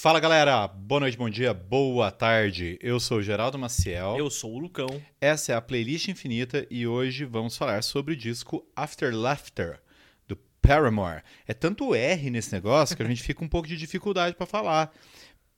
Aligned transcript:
Fala 0.00 0.20
galera, 0.20 0.68
boa 0.68 1.00
noite, 1.00 1.18
bom 1.18 1.28
dia, 1.28 1.52
boa 1.52 2.12
tarde. 2.12 2.78
Eu 2.80 3.00
sou 3.00 3.18
o 3.18 3.22
Geraldo 3.22 3.58
Maciel. 3.58 4.16
Eu 4.16 4.30
sou 4.30 4.54
o 4.54 4.58
Lucão. 4.60 5.02
Essa 5.20 5.50
é 5.50 5.54
a 5.56 5.60
playlist 5.60 6.06
infinita 6.06 6.64
e 6.70 6.86
hoje 6.86 7.24
vamos 7.24 7.56
falar 7.56 7.82
sobre 7.82 8.14
o 8.14 8.16
disco 8.16 8.64
After 8.76 9.12
Laughter 9.12 9.82
do 10.28 10.36
Paramore. 10.62 11.24
É 11.48 11.52
tanto 11.52 11.96
R 11.96 12.30
nesse 12.30 12.52
negócio 12.52 12.96
que 12.96 13.02
a 13.02 13.06
gente 13.06 13.24
fica 13.24 13.44
um 13.44 13.48
pouco 13.48 13.66
de 13.66 13.76
dificuldade 13.76 14.36
para 14.36 14.46
falar. 14.46 14.94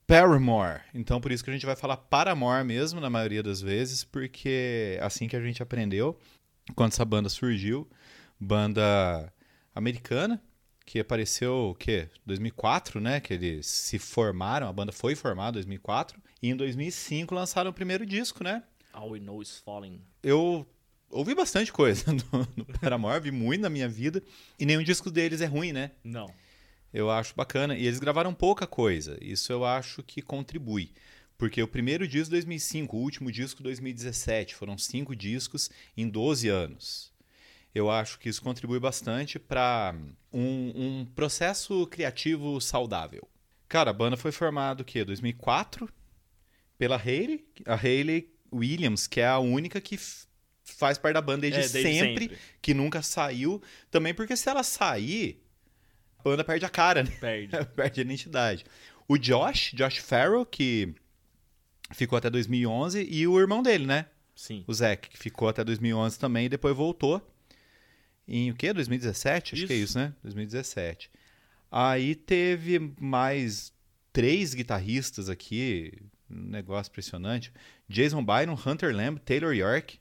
Paramore. 0.07 0.81
Então 0.95 1.21
por 1.21 1.33
isso 1.33 1.45
que 1.45 1.51
a 1.51 1.53
gente 1.53 1.67
vai 1.67 1.77
falar 1.77 1.99
Paramore 1.99 2.65
mesmo 2.65 2.99
na 2.99 3.11
maioria 3.11 3.43
das 3.43 3.61
vezes, 3.61 4.05
porque 4.05 4.97
é 4.99 5.05
assim 5.05 5.29
que 5.29 5.37
a 5.37 5.43
gente 5.43 5.63
aprendeu 5.63 6.19
quando 6.75 6.93
essa 6.93 7.05
banda 7.05 7.29
surgiu, 7.29 7.87
banda 8.41 9.31
americana 9.75 10.43
que 10.91 10.99
apareceu 10.99 11.71
o 11.71 11.75
quê? 11.77 12.09
2004, 12.27 13.01
né? 13.01 13.21
Que 13.21 13.35
eles 13.35 13.65
se 13.65 13.97
formaram, 13.97 14.67
a 14.67 14.73
banda 14.73 14.91
foi 14.91 15.15
formada 15.15 15.51
em 15.51 15.63
2004 15.63 16.21
e 16.43 16.51
em 16.51 16.57
2005 16.57 17.33
lançaram 17.33 17.71
o 17.71 17.73
primeiro 17.73 18.05
disco, 18.05 18.43
né? 18.43 18.65
All 18.93 19.11
We 19.11 19.21
Know 19.21 19.41
Is 19.41 19.59
Falling. 19.59 20.01
Eu 20.21 20.67
ouvi 21.09 21.33
bastante 21.33 21.73
coisa 21.73 22.11
no, 22.13 22.49
no 22.57 22.65
Paramore, 22.65 23.23
vi 23.23 23.31
muito 23.31 23.61
na 23.61 23.71
minha 23.71 23.89
vida 23.89 24.21
e 24.59 24.67
nenhum 24.67 24.83
disco 24.83 25.13
deles 25.13 25.41
é 25.41 25.47
ruim, 25.47 25.71
né? 25.71 25.93
Não. 26.03 26.29
Eu 26.93 27.09
acho 27.09 27.37
bacana 27.37 27.77
e 27.77 27.87
eles 27.87 28.01
gravaram 28.01 28.35
pouca 28.35 28.67
coisa. 28.67 29.17
Isso 29.23 29.53
eu 29.53 29.65
acho 29.65 30.03
que 30.03 30.21
contribui. 30.21 30.91
Porque 31.39 31.63
o 31.63 31.69
primeiro 31.69 32.09
disco 32.09 32.33
2005, 32.33 32.97
o 32.97 33.01
último 33.01 33.31
disco 33.31 33.63
2017, 33.63 34.57
foram 34.57 34.77
cinco 34.77 35.15
discos 35.15 35.71
em 35.97 36.09
12 36.09 36.49
anos 36.49 37.10
eu 37.75 37.91
acho 37.91 38.19
que 38.19 38.29
isso 38.29 38.43
contribui 38.43 38.81
bastante 38.81 39.39
para 39.39 39.95
um, 40.33 40.73
um, 41.01 41.07
processo 41.15 41.87
criativo 41.87 42.61
saudável. 42.61 43.29
Cara, 43.69 43.91
a 43.91 43.95
banda 43.95 44.17
foi 44.17 44.33
formada 44.33 44.83
o 44.83 44.85
quê? 44.85 45.05
2004 45.05 45.89
pela 46.77 46.97
Hayley, 46.97 47.47
a 47.67 47.75
Hayley 47.75 48.33
Williams, 48.53 49.07
que 49.07 49.21
é 49.21 49.27
a 49.27 49.39
única 49.39 49.81
que 49.81 49.99
faz 50.65 50.99
parte 50.99 51.15
da 51.15 51.23
banda 51.23 51.43
desde, 51.43 51.59
é, 51.59 51.69
desde 51.69 51.83
sempre, 51.83 52.25
sempre, 52.25 52.39
que 52.61 52.75
nunca 52.75 53.03
saiu. 53.03 53.63
Também 53.91 54.15
porque 54.15 54.37
se 54.37 54.49
ela 54.49 54.63
sair, 54.63 55.41
a 56.19 56.23
banda 56.23 56.43
perde 56.43 56.65
a 56.65 56.69
cara, 56.69 57.05
né? 57.05 57.11
Perde. 57.21 57.57
perde 57.77 58.01
a 58.01 58.05
identidade. 58.05 58.65
O 59.07 59.17
Josh, 59.17 59.73
Josh 59.75 59.99
Farrell, 59.99 60.45
que 60.45 60.95
ficou 61.93 62.17
até 62.17 62.31
2011, 62.31 63.07
e 63.09 63.27
o 63.27 63.39
irmão 63.39 63.63
dele, 63.63 63.87
né? 63.87 64.07
Sim. 64.35 64.65
O 64.67 64.73
Zac, 64.73 65.09
que 65.09 65.19
ficou 65.19 65.49
até 65.49 65.63
2011 65.63 66.19
também 66.19 66.47
e 66.47 66.49
depois 66.49 66.75
voltou 66.75 67.21
em 68.31 68.51
o 68.51 68.55
quê? 68.55 68.73
2017? 68.73 69.55
Acho 69.55 69.57
isso. 69.57 69.67
que 69.67 69.73
é 69.73 69.77
isso, 69.77 69.99
né? 69.99 70.15
2017. 70.23 71.11
Aí 71.71 72.15
teve 72.15 72.93
mais 73.01 73.73
três 74.13 74.55
guitarristas 74.55 75.29
aqui, 75.29 75.93
um 76.31 76.49
negócio 76.51 76.91
impressionante. 76.91 77.53
Jason 77.89 78.25
Byron, 78.25 78.57
Hunter 78.65 78.95
Lamb, 78.95 79.21
Taylor 79.21 79.55
York. 79.55 79.99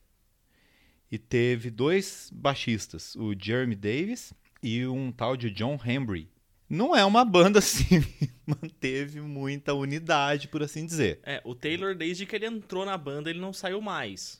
E 1.11 1.17
teve 1.17 1.71
dois 1.71 2.29
baixistas, 2.31 3.15
o 3.15 3.33
Jeremy 3.33 3.75
Davis 3.75 4.31
e 4.61 4.85
um 4.85 5.11
tal 5.11 5.35
de 5.35 5.49
John 5.49 5.79
Hembry. 5.83 6.29
Não 6.69 6.95
é 6.95 7.03
uma 7.03 7.25
banda 7.25 7.57
assim, 7.59 8.03
manteve 8.45 9.19
muita 9.19 9.73
unidade, 9.73 10.47
por 10.47 10.61
assim 10.61 10.85
dizer. 10.85 11.19
É, 11.23 11.41
o 11.43 11.55
Taylor, 11.55 11.95
desde 11.95 12.27
que 12.27 12.35
ele 12.35 12.45
entrou 12.45 12.85
na 12.85 12.95
banda, 12.95 13.27
ele 13.29 13.39
não 13.39 13.51
saiu 13.51 13.81
mais. 13.81 14.39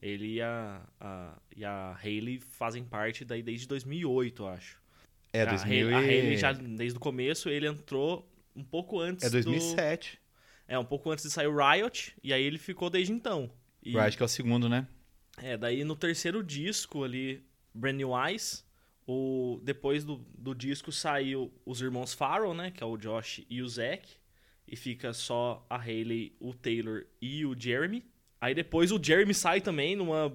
Ele 0.00 0.34
e 0.34 0.42
a, 0.42 0.82
a, 1.00 1.38
e 1.56 1.64
a 1.64 1.96
Hayley 2.02 2.38
fazem 2.38 2.84
parte 2.84 3.24
daí 3.24 3.42
desde 3.42 3.66
2008, 3.66 4.46
acho. 4.46 4.78
É, 5.32 5.42
a 5.42 5.46
2000 5.46 5.94
a 5.94 5.98
Hayley 5.98 6.36
já 6.36 6.52
desde 6.52 6.96
o 6.96 7.00
começo, 7.00 7.48
ele 7.48 7.66
entrou 7.66 8.30
um 8.54 8.64
pouco 8.64 9.00
antes 9.00 9.24
É 9.24 9.30
2007. 9.30 10.12
Do... 10.12 10.26
É, 10.68 10.78
um 10.78 10.84
pouco 10.84 11.10
antes 11.10 11.24
de 11.24 11.30
sair 11.30 11.46
o 11.46 11.56
Riot, 11.56 12.14
e 12.22 12.32
aí 12.32 12.42
ele 12.42 12.58
ficou 12.58 12.90
desde 12.90 13.12
então. 13.12 13.50
E... 13.82 13.92
Riot 13.92 14.16
que 14.16 14.22
é 14.22 14.26
o 14.26 14.28
segundo, 14.28 14.68
né? 14.68 14.86
É, 15.38 15.56
daí 15.56 15.84
no 15.84 15.94
terceiro 15.94 16.42
disco 16.42 17.04
ali, 17.04 17.44
Brand 17.72 17.96
New 17.96 18.10
Eyes, 18.16 18.64
o... 19.06 19.60
depois 19.62 20.04
do, 20.04 20.16
do 20.36 20.54
disco 20.54 20.90
saiu 20.90 21.52
os 21.64 21.80
irmãos 21.80 22.12
Farrell, 22.12 22.54
né, 22.54 22.70
que 22.70 22.82
é 22.82 22.86
o 22.86 22.96
Josh 22.96 23.44
e 23.48 23.62
o 23.62 23.68
Zack, 23.68 24.08
e 24.66 24.74
fica 24.74 25.12
só 25.12 25.64
a 25.70 25.76
Hayley, 25.76 26.34
o 26.40 26.52
Taylor 26.52 27.04
e 27.20 27.46
o 27.46 27.58
Jeremy. 27.58 28.04
Aí 28.46 28.54
depois 28.54 28.92
o 28.92 29.02
Jeremy 29.02 29.34
sai 29.34 29.60
também 29.60 29.96
numa 29.96 30.32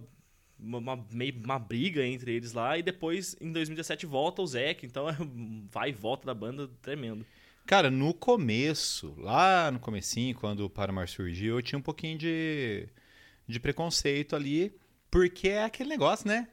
uma, 0.59 1.01
meio, 1.09 1.33
uma 1.41 1.57
briga 1.57 2.05
entre 2.05 2.33
eles 2.35 2.51
lá. 2.51 2.77
E 2.77 2.83
depois, 2.83 3.38
em 3.39 3.53
2017, 3.53 4.05
volta 4.05 4.41
o 4.41 4.47
Zack. 4.47 4.85
Então 4.85 5.09
é 5.09 5.16
vai 5.72 5.91
e 5.91 5.94
volta 5.94 6.25
da 6.25 6.33
banda 6.33 6.69
tremendo. 6.81 7.25
Cara, 7.66 7.89
no 7.89 8.13
começo, 8.13 9.16
lá 9.17 9.72
no 9.72 9.79
comecinho, 9.79 10.35
quando 10.35 10.66
o 10.66 10.69
Paramore 10.69 11.07
surgiu, 11.07 11.55
eu 11.55 11.61
tinha 11.61 11.79
um 11.79 11.81
pouquinho 11.81 12.17
de, 12.17 12.89
de 13.47 13.59
preconceito 13.61 14.35
ali. 14.35 14.75
Porque 15.09 15.47
é 15.47 15.63
aquele 15.63 15.88
negócio, 15.88 16.28
né? 16.28 16.49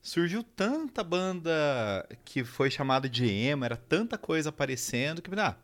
Surgiu 0.00 0.44
tanta 0.44 1.02
banda 1.02 2.08
que 2.24 2.44
foi 2.44 2.70
chamada 2.70 3.08
de 3.08 3.26
emo, 3.26 3.64
era 3.64 3.76
tanta 3.76 4.16
coisa 4.16 4.50
aparecendo 4.50 5.20
que, 5.20 5.30
ah, 5.40 5.56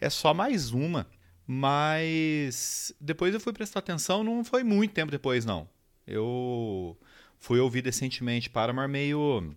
é 0.00 0.10
só 0.10 0.34
mais 0.34 0.72
uma. 0.72 1.06
Mas 1.50 2.94
depois 3.00 3.32
eu 3.32 3.40
fui 3.40 3.54
prestar 3.54 3.78
atenção, 3.78 4.22
não 4.22 4.44
foi 4.44 4.62
muito 4.62 4.92
tempo 4.92 5.10
depois, 5.10 5.46
não. 5.46 5.66
Eu 6.06 6.94
fui 7.38 7.58
ouvir 7.58 7.80
decentemente 7.80 8.50
Paramore 8.50 8.86
meio, 8.86 9.56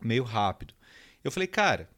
meio 0.00 0.24
rápido. 0.24 0.74
Eu 1.22 1.30
falei, 1.30 1.46
cara, 1.46 1.88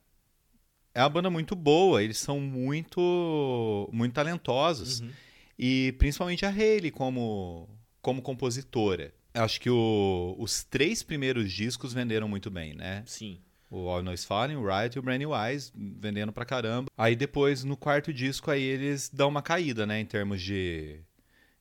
é 0.95 1.03
uma 1.03 1.09
banda 1.09 1.31
muito 1.31 1.57
boa, 1.57 2.03
eles 2.03 2.19
são 2.19 2.39
muito, 2.39 3.89
muito 3.91 4.13
talentosos. 4.13 5.01
Uhum. 5.01 5.11
E 5.59 5.95
principalmente 5.99 6.45
a 6.45 6.51
Hayley 6.51 6.91
como, 6.91 7.71
como 8.03 8.21
compositora. 8.21 9.15
Acho 9.33 9.59
que 9.59 9.71
o, 9.71 10.37
os 10.39 10.65
três 10.65 11.03
primeiros 11.03 11.51
discos 11.51 11.95
venderam 11.95 12.29
muito 12.29 12.51
bem, 12.51 12.75
né? 12.75 13.03
Sim 13.07 13.41
o 13.73 13.89
All 13.89 14.03
Noise 14.03 14.27
Falling, 14.27 14.57
o 14.57 14.67
Riot 14.67 14.95
e 14.95 14.99
o 14.99 15.03
Brand 15.03 15.23
Eyes, 15.23 15.73
vendendo 15.75 16.31
pra 16.31 16.45
caramba. 16.45 16.91
Aí 16.97 17.17
depois, 17.17 17.65
no 17.65 17.75
quarto 17.75 18.13
disco, 18.13 18.51
aí 18.51 18.63
eles 18.63 19.09
dão 19.09 19.31
uma 19.31 19.41
caída, 19.41 19.87
né, 19.87 19.99
em 19.99 20.05
termos 20.05 20.43
de, 20.43 21.01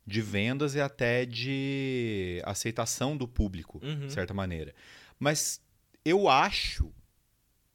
de 0.06 0.22
vendas 0.22 0.76
e 0.76 0.82
até 0.82 1.26
de 1.26 2.42
aceitação 2.44 3.16
do 3.16 3.26
público, 3.30 3.80
uhum. 3.82 4.08
de 4.08 4.12
certa 4.12 4.34
maneira. 4.34 4.76
Mas 5.18 5.62
eu 6.04 6.28
acho 6.28 6.92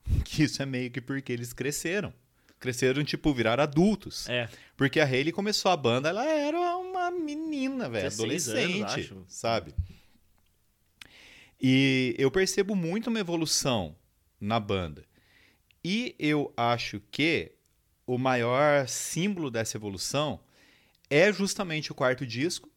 que 0.22 0.42
isso 0.42 0.62
é 0.62 0.66
meio 0.66 0.90
que 0.90 1.00
porque 1.00 1.32
eles 1.32 1.54
cresceram. 1.54 2.12
Cresceram, 2.60 3.02
tipo, 3.04 3.32
viraram 3.32 3.62
adultos. 3.62 4.28
É. 4.28 4.50
Porque 4.76 5.00
a 5.00 5.04
Hayley 5.04 5.32
começou 5.32 5.70
a 5.70 5.76
banda, 5.76 6.10
ela 6.10 6.26
era 6.26 6.76
uma 6.76 7.10
menina, 7.10 7.88
velho, 7.88 8.08
adolescente, 8.08 9.12
anos, 9.12 9.24
sabe? 9.28 9.74
E 11.58 12.14
eu 12.18 12.30
percebo 12.30 12.74
muito 12.74 13.08
uma 13.08 13.18
evolução 13.18 13.96
na 14.40 14.60
banda. 14.60 15.04
E 15.84 16.14
eu 16.18 16.52
acho 16.56 17.00
que 17.10 17.52
o 18.06 18.18
maior 18.18 18.88
símbolo 18.88 19.50
dessa 19.50 19.76
evolução 19.76 20.40
é 21.08 21.32
justamente 21.32 21.92
o 21.92 21.94
quarto 21.94 22.26
disco, 22.26 22.68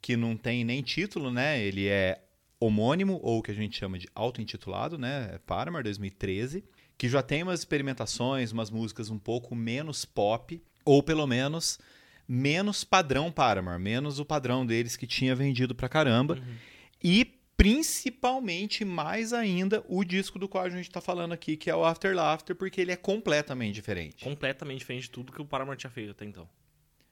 que 0.00 0.16
não 0.16 0.36
tem 0.36 0.64
nem 0.64 0.82
título, 0.82 1.30
né? 1.30 1.60
Ele 1.60 1.86
é 1.86 2.20
homônimo, 2.58 3.18
ou 3.22 3.38
o 3.38 3.42
que 3.42 3.50
a 3.50 3.54
gente 3.54 3.78
chama 3.78 3.98
de 3.98 4.08
auto-intitulado, 4.14 4.96
né? 4.96 5.32
É 5.34 5.38
Paramore 5.38 5.84
2013, 5.84 6.64
que 6.96 7.08
já 7.08 7.22
tem 7.22 7.42
umas 7.42 7.60
experimentações, 7.60 8.52
umas 8.52 8.70
músicas 8.70 9.10
um 9.10 9.18
pouco 9.18 9.54
menos 9.54 10.04
pop, 10.04 10.62
ou 10.84 11.02
pelo 11.02 11.26
menos 11.26 11.78
menos 12.26 12.84
padrão 12.84 13.30
Paramore, 13.30 13.80
menos 13.80 14.18
o 14.18 14.24
padrão 14.24 14.64
deles 14.64 14.96
que 14.96 15.06
tinha 15.06 15.34
vendido 15.34 15.74
pra 15.74 15.88
caramba. 15.88 16.34
Uhum. 16.34 16.54
E 17.02 17.41
principalmente 17.62 18.84
mais 18.84 19.32
ainda 19.32 19.84
o 19.86 20.02
disco 20.02 20.36
do 20.36 20.48
qual 20.48 20.64
a 20.64 20.68
gente 20.68 20.88
está 20.88 21.00
falando 21.00 21.30
aqui, 21.30 21.56
que 21.56 21.70
é 21.70 21.76
o 21.76 21.84
After 21.84 22.12
Laughter, 22.12 22.56
porque 22.56 22.80
ele 22.80 22.90
é 22.90 22.96
completamente 22.96 23.76
diferente. 23.76 24.24
Completamente 24.24 24.80
diferente 24.80 25.04
de 25.04 25.10
tudo 25.10 25.32
que 25.32 25.40
o 25.40 25.44
Paramount 25.44 25.76
tinha 25.76 25.90
feito 25.90 26.10
até 26.10 26.24
então. 26.24 26.48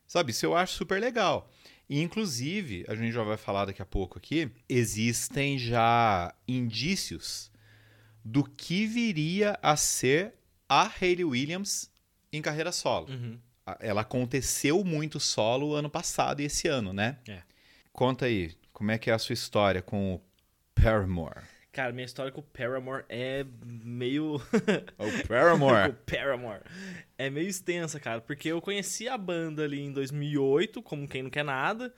Sabe, 0.08 0.32
isso 0.32 0.44
eu 0.44 0.56
acho 0.56 0.75
super 0.75 1.00
legal. 1.00 1.49
E, 1.88 2.00
inclusive, 2.00 2.85
a 2.88 2.97
gente 2.97 3.12
já 3.12 3.23
vai 3.23 3.37
falar 3.37 3.67
daqui 3.67 3.81
a 3.81 3.87
pouco 3.87 4.19
aqui, 4.19 4.50
existem 4.69 5.56
já 5.56 6.35
indícios 6.49 7.49
do 8.25 8.43
que 8.43 8.87
viria 8.87 9.56
a 9.62 9.76
ser 9.76 10.35
a 10.69 10.91
Hayley 11.00 11.25
Williams 11.25 11.93
em 12.32 12.43
carreira 12.43 12.73
solo. 12.73 13.08
Uhum. 13.08 13.38
Ela 13.79 14.00
aconteceu 14.00 14.82
muito 14.82 15.20
solo 15.20 15.75
ano 15.75 15.88
passado 15.88 16.41
e 16.41 16.46
esse 16.46 16.67
ano, 16.67 16.93
né? 16.93 17.19
É. 17.29 17.41
Conta 17.93 18.25
aí, 18.25 18.53
como 18.73 18.91
é 18.91 18.99
que 18.99 19.11
é 19.11 19.12
a 19.12 19.19
sua 19.19 19.35
história 19.35 19.81
com 19.81 20.14
o 20.14 20.30
Paramore. 20.82 21.43
Cara, 21.73 21.93
minha 21.93 22.05
história 22.05 22.32
com 22.32 22.41
o 22.41 22.44
Paramore 22.44 23.05
é 23.09 23.47
meio. 23.65 24.35
o 24.35 25.29
Paramore. 25.29 25.91
o 25.91 25.94
Paramore. 25.94 26.62
É 27.17 27.31
meio 27.31 27.49
extensa, 27.49 28.00
cara, 28.00 28.21
porque 28.21 28.49
eu 28.49 28.61
conheci 28.61 29.09
a 29.09 29.17
banda 29.17 29.65
ali 29.65 29.81
em 29.81 29.93
2008, 29.93 30.82
como 30.82 31.06
quem 31.06 31.23
não 31.23 31.31
quer 31.31 31.44
nada, 31.44 31.94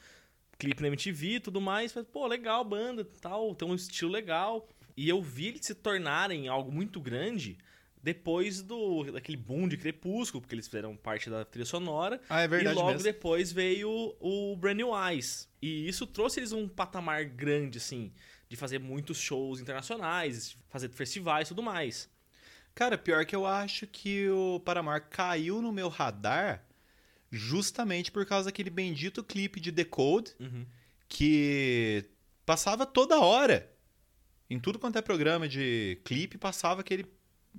clipe 0.58 0.82
na 0.82 0.88
MTV 0.88 1.36
e 1.36 1.40
tudo 1.40 1.60
mais. 1.60 1.90
Falei, 1.90 2.08
pô, 2.12 2.26
legal 2.26 2.62
banda 2.64 3.04
tal, 3.20 3.54
tem 3.54 3.66
um 3.66 3.74
estilo 3.74 4.10
legal. 4.10 4.68
E 4.94 5.08
eu 5.08 5.22
vi 5.22 5.48
eles 5.48 5.64
se 5.64 5.74
tornarem 5.74 6.48
algo 6.48 6.70
muito 6.70 7.00
grande 7.00 7.56
depois 8.02 8.60
do 8.60 9.04
daquele 9.12 9.38
boom 9.38 9.68
de 9.68 9.76
Crepúsculo, 9.76 10.40
porque 10.42 10.54
eles 10.54 10.66
fizeram 10.66 10.96
parte 10.96 11.30
da 11.30 11.44
trilha 11.44 11.64
sonora. 11.64 12.20
Ah, 12.28 12.42
é 12.42 12.48
verdade 12.48 12.74
e 12.74 12.78
logo 12.78 12.90
mesmo. 12.90 13.04
depois 13.04 13.52
veio 13.52 14.14
o 14.20 14.56
Brand 14.56 14.76
New 14.76 14.90
Eyes. 14.94 15.48
E 15.62 15.88
isso 15.88 16.06
trouxe 16.06 16.40
eles 16.40 16.52
um 16.52 16.68
patamar 16.68 17.24
grande, 17.24 17.78
assim, 17.78 18.12
de 18.52 18.56
fazer 18.56 18.78
muitos 18.78 19.16
shows 19.18 19.60
internacionais, 19.60 20.56
fazer 20.68 20.90
festivais 20.90 21.48
e 21.48 21.50
tudo 21.52 21.62
mais. 21.62 22.10
Cara, 22.74 22.98
pior 22.98 23.24
que 23.24 23.34
eu 23.34 23.46
acho 23.46 23.86
que 23.86 24.28
o 24.28 24.60
Paramar 24.60 25.08
caiu 25.08 25.62
no 25.62 25.72
meu 25.72 25.88
radar 25.88 26.62
justamente 27.30 28.12
por 28.12 28.26
causa 28.26 28.50
daquele 28.50 28.68
bendito 28.68 29.24
clipe 29.24 29.58
de 29.58 29.72
Decode 29.72 30.32
Uhum. 30.38 30.66
que 31.08 32.04
passava 32.44 32.84
toda 32.84 33.20
hora. 33.20 33.70
Em 34.50 34.60
tudo 34.60 34.78
quanto 34.78 34.98
é 34.98 35.02
programa 35.02 35.48
de 35.48 35.98
clipe, 36.04 36.36
passava 36.36 36.82
aquele 36.82 37.06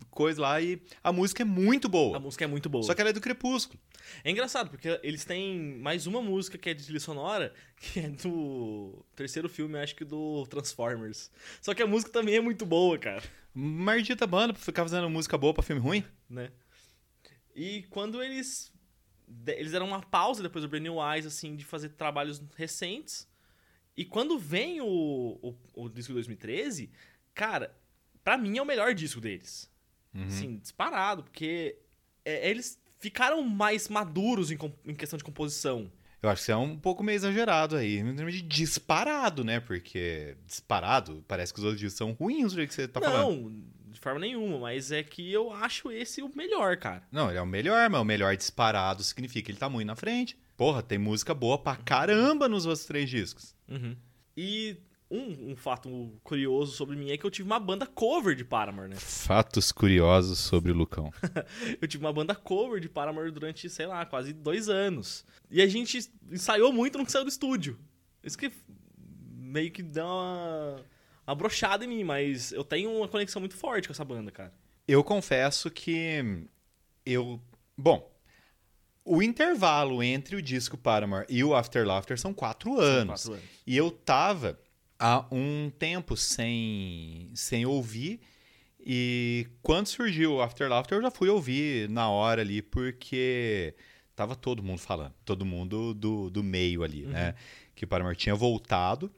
coisa 0.10 0.42
lá 0.42 0.62
e 0.62 0.82
a 1.04 1.12
música 1.12 1.44
é 1.44 1.46
muito 1.46 1.88
A 1.88 1.90
boa. 1.90 2.20
música 2.20 2.44
é 2.44 2.48
muito 2.48 2.70
boa. 2.70 2.84
Só 2.84 2.94
que 2.94 3.02
ela 3.02 3.10
é 3.10 3.14
do 3.14 3.22
Crepúsculo. 3.22 3.80
É 4.24 4.30
engraçado, 4.32 4.70
porque 4.70 5.00
eles 5.04 5.24
têm 5.26 5.78
mais 5.80 6.06
uma 6.08 6.22
música 6.22 6.58
que 6.58 6.70
é 6.70 6.74
de 6.74 6.84
trilha 6.84 7.00
sonora, 7.00 7.54
que 7.78 8.00
é 8.00 8.10
do 8.10 9.06
terceiro 9.16 9.48
filme, 9.48 9.78
acho 9.80 9.96
que 9.96 10.04
do 10.04 10.46
Transformers. 10.48 11.32
Só 11.62 11.74
que 11.74 11.82
a 11.82 11.88
música 11.88 12.12
também 12.12 12.36
é 12.36 12.42
muito 12.42 12.66
boa, 12.66 12.98
cara. 12.98 13.24
Maldita 13.54 14.26
banda 14.28 14.54
pra 14.54 14.62
ficar 14.62 14.84
fazendo 14.84 15.10
música 15.10 15.38
boa 15.38 15.54
pra 15.54 15.64
filme 15.64 15.82
ruim. 15.82 16.04
né? 16.30 16.52
E 17.56 17.84
quando 17.90 18.22
eles 18.22 18.72
eles 19.48 19.72
deram 19.72 19.88
uma 19.88 20.02
pausa 20.02 20.44
depois 20.44 20.64
do 20.64 20.70
Brand 20.70 20.84
New 20.84 20.96
Eyes, 21.02 21.26
assim, 21.26 21.56
de 21.56 21.64
fazer 21.64 21.90
trabalhos 21.90 22.42
recentes. 22.56 23.28
E 23.96 24.04
quando 24.04 24.38
vem 24.38 24.82
o, 24.82 24.86
o, 25.42 25.56
o 25.74 25.90
disco 25.90 26.10
de 26.12 26.16
2013, 26.16 26.92
cara, 27.34 27.76
pra 28.24 28.38
mim 28.38 28.58
é 28.58 28.62
o 28.62 28.66
melhor 28.66 28.94
disco 28.94 29.22
deles. 29.22 29.72
Assim, 30.16 30.58
disparado, 30.58 31.24
porque 31.24 31.78
é, 32.24 32.50
eles 32.50 32.80
ficaram 33.00 33.42
mais 33.44 33.90
maduros 33.90 34.52
em, 34.52 34.58
em 34.86 34.96
questão 34.96 35.18
de 35.18 35.24
composição. 35.24 35.92
Eu 36.22 36.30
acho 36.30 36.40
que 36.40 36.44
isso 36.44 36.52
é 36.54 36.56
um 36.56 36.78
pouco 36.78 37.04
meio 37.04 37.18
exagerado 37.18 37.76
aí. 37.76 37.98
Em 37.98 38.16
termos 38.16 38.34
de 38.34 38.42
disparado, 38.42 39.44
né? 39.44 39.60
Porque 39.60 40.38
disparado, 40.46 41.24
parece 41.28 41.54
que 41.54 41.60
os 41.60 41.66
outros 41.66 41.82
discos 41.82 41.98
são 41.98 42.14
ruins 42.14 42.54
do 42.54 42.56
jeito 42.56 42.70
que 42.70 42.76
você 42.76 42.88
tá 42.88 43.02
falando. 43.02 43.42
Não, 43.42 43.64
de 43.92 44.00
forma 44.00 44.22
nenhuma, 44.22 44.58
mas 44.58 44.92
é 44.92 45.04
que 45.04 45.32
eu 45.32 45.52
acho 45.52 45.92
esse 45.92 46.22
o 46.22 46.32
melhor, 46.34 46.78
cara. 46.78 47.04
Não, 47.12 47.30
ele 47.30 47.38
é 47.38 47.42
o 47.42 47.46
melhor, 47.46 47.90
mas 47.90 48.00
o 48.00 48.06
melhor 48.06 48.38
disparado 48.38 49.04
significa 49.04 49.46
que 49.46 49.52
ele 49.52 49.60
tá 49.60 49.68
muito 49.68 49.88
na 49.88 49.98
frente. 49.98 50.38
Porra, 50.56 50.82
tem 50.82 50.98
música 50.98 51.34
boa 51.34 51.58
pra 51.58 51.76
caramba 51.76 52.48
nos 52.48 52.66
outros 52.66 52.86
três 52.86 53.10
discos. 53.10 53.54
Uhum. 53.68 53.98
E 54.38 54.78
um, 55.14 55.52
um 55.52 55.56
fato 55.56 56.12
curioso 56.24 56.72
sobre 56.72 56.96
mim 56.96 57.12
é 57.12 57.18
que 57.18 57.24
eu 57.24 57.30
tive 57.30 57.48
uma 57.48 57.60
banda 57.60 57.86
cover 57.86 58.36
de 58.36 58.44
Paramore, 58.44 58.90
né? 58.90 58.96
Fatos 58.96 59.72
curiosos 59.72 60.40
sobre 60.40 60.72
o 60.72 60.76
Lucão. 60.76 61.14
Eu 61.80 61.88
tive 61.88 62.04
uma 62.04 62.12
banda 62.12 62.34
cover 62.34 62.80
de 62.80 62.90
Paramore 62.90 63.30
durante, 63.30 63.70
sei 63.70 63.86
lá, 63.86 64.06
quase 64.08 64.34
dois 64.34 64.70
anos. 64.70 65.24
E 65.52 65.62
a 65.62 65.68
gente 65.68 66.00
ensaiou 66.32 66.74
muito 66.74 66.98
no 66.98 67.06
que 67.06 67.12
saiu 67.12 67.24
do 67.24 67.30
estúdio. 67.30 67.78
Isso 68.24 68.38
que 68.38 68.52
meio 69.38 69.72
que 69.72 69.84
dá 69.84 70.04
uma, 70.04 70.76
uma 71.28 71.36
brochada 71.36 71.86
em 71.86 71.88
mim, 71.88 72.04
mas 72.04 72.52
eu 72.52 72.64
tenho 72.64 72.92
uma 72.92 73.08
conexão 73.08 73.40
muito 73.40 73.56
forte 73.56 73.88
com 73.88 73.94
essa 73.94 74.04
banda, 74.04 74.32
cara. 74.32 74.54
Eu 74.88 75.04
confesso 75.04 75.70
que 75.70 76.48
eu. 77.06 77.40
Bom, 77.78 78.12
o 79.06 79.22
intervalo 79.22 80.02
entre 80.02 80.36
o 80.36 80.42
disco 80.42 80.76
Paramore 80.76 81.28
e 81.30 81.44
o 81.44 81.54
After 81.54 81.86
Laughter 81.86 82.20
são 82.20 82.34
quatro 82.34 82.80
anos. 82.80 83.26
Quatro 83.26 83.34
anos. 83.34 83.46
E 83.68 83.78
eu 83.78 83.92
tava 83.92 84.60
há 85.00 85.26
um 85.32 85.72
tempo 85.78 86.16
sem, 86.16 87.32
sem 87.36 87.66
ouvir. 87.66 88.22
E 88.86 89.48
quando 89.62 89.88
surgiu 89.88 90.34
o 90.34 90.42
After 90.42 90.70
Laughter, 90.70 90.98
eu 90.98 91.02
já 91.02 91.12
fui 91.12 91.30
ouvir 91.30 91.90
na 91.90 92.10
hora 92.10 92.42
ali, 92.42 92.62
porque 92.62 93.76
tava 94.16 94.36
todo 94.36 94.64
mundo 94.64 94.80
falando. 94.80 95.14
Todo 95.24 95.46
mundo 95.46 95.94
do, 95.94 96.30
do 96.30 96.44
meio 96.44 96.84
ali, 96.84 97.06
né? 97.06 97.36
Que 97.76 97.86
o 97.86 97.88
Paramore 97.88 98.16
tinha 98.16 98.36
voltado. 98.36 99.12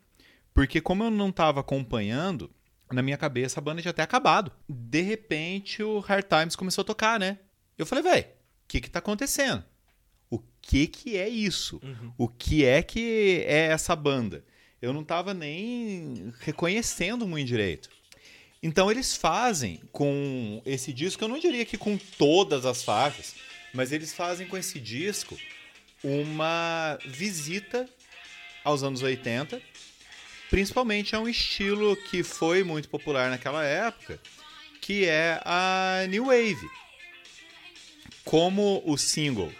Porque 0.53 0.79
como 0.79 1.03
eu 1.03 1.11
não 1.11 1.31
tava 1.31 1.59
acompanhando, 1.59 2.49
na 2.91 3.01
minha 3.01 3.17
cabeça 3.17 3.59
a 3.59 3.63
banda 3.63 3.81
tinha 3.81 3.91
até 3.91 4.03
acabado. 4.03 4.51
De 4.69 5.01
repente 5.01 5.83
o 5.83 5.99
Hard 5.99 6.25
Times 6.25 6.55
começou 6.55 6.83
a 6.83 6.85
tocar, 6.85 7.19
né? 7.19 7.39
Eu 7.77 7.85
falei, 7.85 8.03
velho, 8.03 8.25
o 8.25 8.67
que 8.67 8.79
que 8.79 8.89
tá 8.89 8.99
acontecendo? 8.99 9.63
O 10.29 10.39
que 10.61 10.87
que 10.87 11.17
é 11.17 11.27
isso? 11.27 11.79
Uhum. 11.83 12.13
O 12.17 12.27
que 12.27 12.63
é 12.63 12.81
que 12.81 13.43
é 13.45 13.67
essa 13.67 13.95
banda? 13.95 14.45
Eu 14.81 14.93
não 14.93 15.03
tava 15.03 15.33
nem 15.33 16.33
reconhecendo 16.39 17.27
muito 17.27 17.47
direito. 17.47 17.89
Então 18.61 18.89
eles 18.89 19.15
fazem 19.15 19.79
com 19.91 20.61
esse 20.65 20.91
disco, 20.91 21.23
eu 21.23 21.27
não 21.27 21.39
diria 21.39 21.65
que 21.65 21.77
com 21.77 21.97
todas 21.97 22.65
as 22.65 22.83
faixas, 22.83 23.35
mas 23.73 23.91
eles 23.91 24.13
fazem 24.13 24.47
com 24.47 24.57
esse 24.57 24.79
disco 24.79 25.37
uma 26.03 26.97
visita 27.05 27.87
aos 28.63 28.81
anos 28.81 29.03
80, 29.03 29.61
principalmente 30.49 31.15
a 31.15 31.19
um 31.19 31.27
estilo 31.27 31.95
que 31.95 32.23
foi 32.23 32.63
muito 32.63 32.89
popular 32.89 33.29
naquela 33.29 33.63
época, 33.63 34.19
que 34.81 35.05
é 35.05 35.39
a 35.45 36.05
New 36.09 36.25
Wave. 36.25 36.67
Como 38.23 38.81
o 38.85 38.97
single 38.97 39.53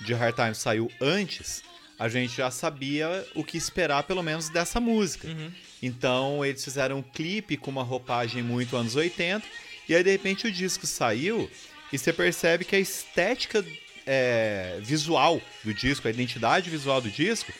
de 0.00 0.14
Hard 0.14 0.36
Times 0.36 0.58
saiu 0.58 0.90
antes, 1.00 1.62
a 1.98 2.08
gente 2.08 2.36
já 2.36 2.50
sabia 2.50 3.26
o 3.34 3.44
que 3.44 3.56
esperar, 3.56 4.02
pelo 4.02 4.22
menos, 4.22 4.48
dessa 4.48 4.80
música. 4.80 5.28
Uhum. 5.28 5.50
Então 5.82 6.44
eles 6.44 6.64
fizeram 6.64 6.98
um 6.98 7.02
clipe 7.02 7.56
com 7.56 7.70
uma 7.70 7.82
roupagem 7.82 8.42
muito 8.42 8.76
anos 8.76 8.96
80, 8.96 9.46
e 9.88 9.94
aí 9.94 10.02
de 10.02 10.10
repente 10.10 10.46
o 10.46 10.52
disco 10.52 10.86
saiu 10.86 11.50
e 11.92 11.98
você 11.98 12.12
percebe 12.12 12.64
que 12.64 12.74
a 12.74 12.80
estética 12.80 13.64
é, 14.06 14.78
visual 14.82 15.40
do 15.62 15.72
disco, 15.72 16.08
a 16.08 16.10
identidade 16.10 16.70
visual 16.70 17.00
do 17.00 17.10
disco, 17.10 17.52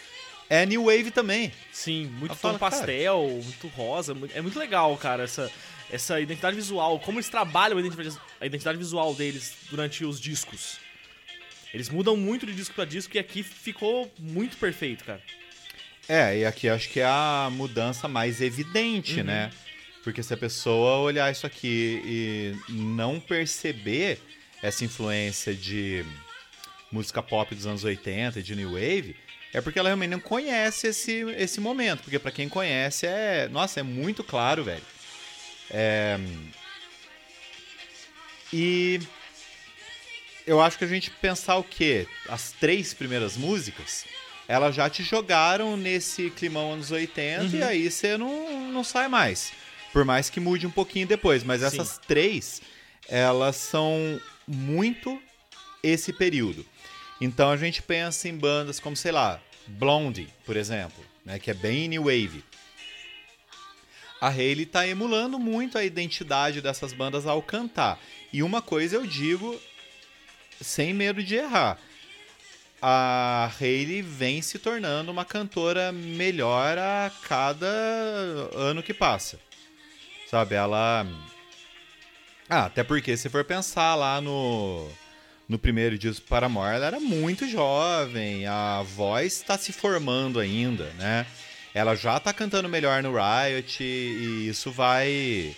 é 0.49 0.67
New 0.67 0.85
Wave 0.85 1.11
também. 1.11 1.53
Sim, 1.73 2.07
muito 2.07 2.33
tom 2.33 2.37
falo, 2.37 2.59
cara. 2.59 2.71
pastel, 2.71 3.41
muito 3.43 3.69
rosa. 3.69 4.17
É 4.35 4.43
muito 4.43 4.59
legal, 4.59 4.97
cara, 4.97 5.25
essa, 5.25 5.51
essa 5.91 6.21
identidade 6.21 6.57
visual. 6.57 6.99
Como 7.01 7.19
eles 7.19 7.29
trabalham 7.29 7.79
a 7.79 7.81
identidade, 7.81 8.17
a 8.41 8.47
identidade 8.47 8.79
visual 8.79 9.15
deles 9.15 9.55
durante 9.71 10.05
os 10.05 10.21
discos. 10.21 10.79
Eles 11.75 11.91
mudam 11.91 12.17
muito 12.17 12.47
de 12.47 12.55
disco 12.55 12.75
pra 12.75 12.85
disco 12.85 13.17
e 13.17 13.19
aqui 13.19 13.43
ficou 13.43 14.11
muito 14.19 14.57
perfeito, 14.57 15.05
cara. 15.05 15.21
É, 16.09 16.39
e 16.39 16.45
aqui 16.47 16.69
acho 16.69 16.89
que 16.89 17.01
é 17.01 17.05
a 17.05 17.49
mudança 17.51 18.07
mais 18.07 18.41
evidente, 18.41 19.19
Uhum. 19.19 19.25
né? 19.27 19.51
Porque 20.05 20.23
se 20.23 20.33
a 20.33 20.37
pessoa 20.37 20.99
olhar 20.99 21.33
isso 21.33 21.47
aqui 21.47 22.01
e 22.05 22.73
não 22.73 23.19
perceber 23.19 24.21
essa 24.63 24.85
influência 24.85 25.53
de 25.55 26.05
música 26.93 27.23
pop 27.23 27.53
dos 27.55 27.67
anos 27.67 27.83
80 27.85 28.39
e 28.39 28.43
de 28.43 28.55
New 28.55 28.73
Wave, 28.73 29.17
é 29.53 29.61
porque 29.61 29.79
ela 29.79 29.89
realmente 29.89 30.11
não 30.11 30.21
conhece 30.21 30.89
esse, 30.89 31.23
esse 31.39 31.59
momento. 31.61 32.03
Porque 32.03 32.19
pra 32.19 32.31
quem 32.31 32.49
conhece, 32.49 33.07
é. 33.07 33.49
Nossa, 33.51 33.81
é 33.81 33.83
muito 33.83 34.23
claro, 34.23 34.63
velho. 34.63 34.83
É... 35.71 36.19
E 38.53 39.01
eu 40.47 40.61
acho 40.61 40.79
que 40.79 40.85
a 40.85 40.89
gente 40.89 41.11
pensar 41.11 41.57
o 41.57 41.65
quê? 41.65 42.07
As 42.29 42.53
três 42.53 42.93
primeiras 42.95 43.37
músicas, 43.37 44.05
elas 44.47 44.75
já 44.75 44.89
te 44.91 45.03
jogaram 45.03 45.77
nesse 45.77 46.31
climão 46.31 46.73
anos 46.75 46.91
80 46.91 47.45
e 47.57 47.61
Uhum. 47.61 47.67
aí 47.69 47.91
você 47.91 48.17
não, 48.17 48.71
não 48.71 48.85
sai 48.85 49.09
mais. 49.09 49.53
Por 49.93 50.05
mais 50.05 50.29
que 50.29 50.41
mude 50.41 50.67
um 50.67 50.71
pouquinho 50.71 51.07
depois. 51.07 51.43
Mas 51.45 51.61
Sim. 51.61 51.67
essas 51.69 51.99
três, 51.99 52.61
elas 53.09 53.57
são 53.57 54.21
muito 54.47 55.21
esse 55.83 56.13
período. 56.13 56.67
Então 57.21 57.51
a 57.51 57.57
gente 57.57 57.81
pensa 57.81 58.29
em 58.29 58.37
bandas 58.37 58.81
como, 58.81 58.97
sei 58.97 59.13
lá, 59.13 59.41
Blondie, 59.67 60.29
por 60.45 60.57
exemplo, 60.57 61.03
né, 61.25 61.39
que 61.39 61.51
é 61.51 61.55
bem 61.55 61.89
new 61.89 62.05
wave. 62.05 62.45
A 64.21 64.29
Hayley 64.29 64.67
tá 64.67 64.87
emulando 64.87 65.39
muito 65.39 65.77
a 65.79 65.85
identidade 65.85 66.61
dessas 66.61 66.93
bandas 66.93 67.27
ao 67.27 67.43
cantar. 67.43 67.99
E 68.33 68.43
uma 68.43 68.61
coisa 68.63 68.97
eu 68.97 69.07
digo 69.07 69.59
sem 70.61 70.93
medo 70.93 71.23
de 71.23 71.37
errar. 71.37 71.79
A 72.81 73.51
Hayley 73.59 74.03
vem 74.03 74.43
se 74.43 74.59
tornando 74.59 75.11
uma 75.11 75.25
cantora 75.25 75.91
melhor 75.91 76.77
a 76.77 77.11
cada 77.23 77.67
ano 78.55 78.83
que 78.83 78.93
passa. 78.93 79.39
Sabe, 80.31 80.55
ela. 80.55 81.07
Ah, 82.49 82.67
até 82.67 82.85
porque 82.85 83.17
se 83.17 83.31
for 83.31 83.43
pensar 83.45 83.95
lá 83.95 84.21
no, 84.21 84.87
no 85.49 85.59
primeiro 85.59 85.97
disco 85.97 86.27
Paramore, 86.27 86.75
ela 86.75 86.87
era 86.87 87.01
muito 87.01 87.49
jovem, 87.49 88.47
a 88.47 88.83
voz 88.83 89.35
está 89.35 89.57
se 89.57 89.73
formando 89.73 90.39
ainda, 90.39 90.85
né? 90.99 91.27
Ela 91.73 91.95
já 91.95 92.21
tá 92.21 92.33
cantando 92.33 92.69
melhor 92.69 93.03
no 93.03 93.13
Riot 93.15 93.83
e 93.83 94.49
isso 94.49 94.71
vai 94.71 95.57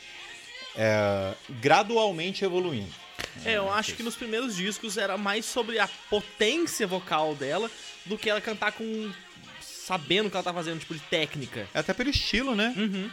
é, 0.77 1.35
gradualmente 1.61 2.45
evoluindo. 2.45 3.06
É, 3.45 3.57
eu 3.57 3.73
acho 3.73 3.95
que 3.95 4.03
nos 4.03 4.17
primeiros 4.17 4.57
discos 4.57 4.97
era 4.97 5.17
mais 5.17 5.45
sobre 5.45 5.79
a 5.79 5.89
potência 6.11 6.87
vocal 6.87 7.35
dela 7.35 7.71
do 8.05 8.19
que 8.19 8.29
ela 8.29 8.41
cantar 8.41 8.73
com. 8.73 9.13
sabendo 9.61 10.27
o 10.27 10.31
que 10.31 10.37
ela 10.37 10.45
tá 10.45 10.55
fazendo, 10.55 10.81
tipo 10.81 10.95
de 10.95 11.01
técnica. 11.01 11.69
É 11.75 11.79
Até 11.79 11.93
pelo 11.93 12.11
estilo, 12.11 12.55
né? 12.55 12.75
Uhum. 12.77 13.11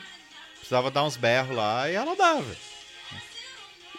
Precisava 0.56 0.90
dar 0.90 1.04
uns 1.04 1.18
berros 1.18 1.56
lá 1.56 1.90
e 1.90 1.94
ela 1.94 2.16
dava. 2.16 2.56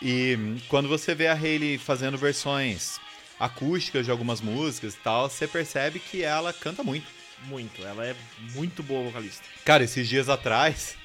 E 0.01 0.37
hum, 0.37 0.59
quando 0.69 0.89
você 0.89 1.15
vê 1.15 1.29
a 1.29 1.35
Hayley 1.35 1.79
fazendo 1.79 2.19
versões 2.19 2.99
acústicas 3.39 4.05
de 4.05 4.11
algumas 4.11 4.41
músicas 4.41 4.95
e 4.95 4.99
tal, 4.99 5.29
você 5.29 5.47
percebe 5.47 5.99
que 5.99 6.23
ela 6.23 6.53
canta 6.53 6.83
muito. 6.83 7.07
Muito. 7.47 7.85
Ela 7.85 8.07
é 8.07 8.17
muito 8.55 8.83
boa 8.83 9.05
vocalista. 9.05 9.45
Cara, 9.65 9.85
esses 9.85 10.09
dias 10.09 10.29
atrás, 10.29 10.97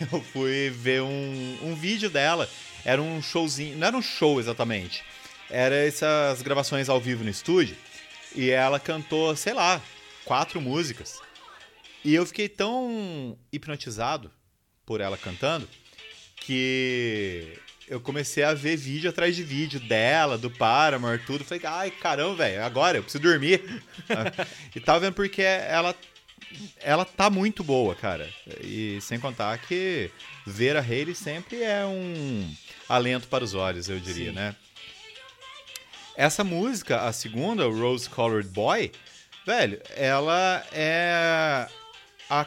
eu 0.12 0.22
fui 0.22 0.70
ver 0.70 1.02
um, 1.02 1.58
um 1.62 1.74
vídeo 1.74 2.10
dela. 2.10 2.48
Era 2.84 3.00
um 3.02 3.22
showzinho. 3.22 3.76
Não 3.78 3.86
era 3.86 3.96
um 3.96 4.02
show 4.02 4.38
exatamente. 4.40 5.04
Era 5.50 5.74
essas 5.74 6.42
gravações 6.42 6.88
ao 6.88 7.00
vivo 7.00 7.24
no 7.24 7.30
estúdio. 7.30 7.76
E 8.34 8.50
ela 8.50 8.78
cantou, 8.78 9.34
sei 9.34 9.54
lá, 9.54 9.80
quatro 10.24 10.60
músicas. 10.60 11.20
E 12.04 12.14
eu 12.14 12.24
fiquei 12.26 12.48
tão 12.48 13.36
hipnotizado 13.52 14.30
por 14.84 15.00
ela 15.00 15.18
cantando 15.18 15.68
que 16.36 17.58
eu 17.88 18.00
comecei 18.00 18.44
a 18.44 18.54
ver 18.54 18.76
vídeo 18.76 19.10
atrás 19.10 19.34
de 19.34 19.42
vídeo 19.42 19.80
dela, 19.80 20.38
do 20.38 20.50
Paramore, 20.50 21.22
tudo. 21.24 21.44
Falei, 21.44 21.62
ai, 21.64 21.90
caramba, 21.90 22.36
velho, 22.36 22.64
agora 22.64 22.98
eu 22.98 23.02
preciso 23.02 23.22
dormir. 23.22 23.62
e 24.74 24.80
tava 24.80 25.00
vendo 25.00 25.14
porque 25.14 25.42
ela, 25.42 25.94
ela 26.80 27.04
tá 27.04 27.30
muito 27.30 27.64
boa, 27.64 27.94
cara. 27.94 28.28
E 28.62 28.98
sem 29.00 29.18
contar 29.18 29.58
que 29.58 30.10
ver 30.46 30.76
a 30.76 30.80
Hayley 30.80 31.14
sempre 31.14 31.62
é 31.62 31.84
um 31.84 32.50
alento 32.88 33.28
para 33.28 33.44
os 33.44 33.54
olhos, 33.54 33.88
eu 33.88 33.98
diria, 34.00 34.30
Sim. 34.30 34.36
né? 34.36 34.56
Essa 36.16 36.42
música, 36.42 37.02
a 37.02 37.12
segunda, 37.12 37.68
o 37.68 37.78
Rose 37.78 38.08
Colored 38.08 38.48
Boy, 38.48 38.90
velho, 39.46 39.80
ela 39.94 40.66
é 40.72 41.68
a 42.28 42.46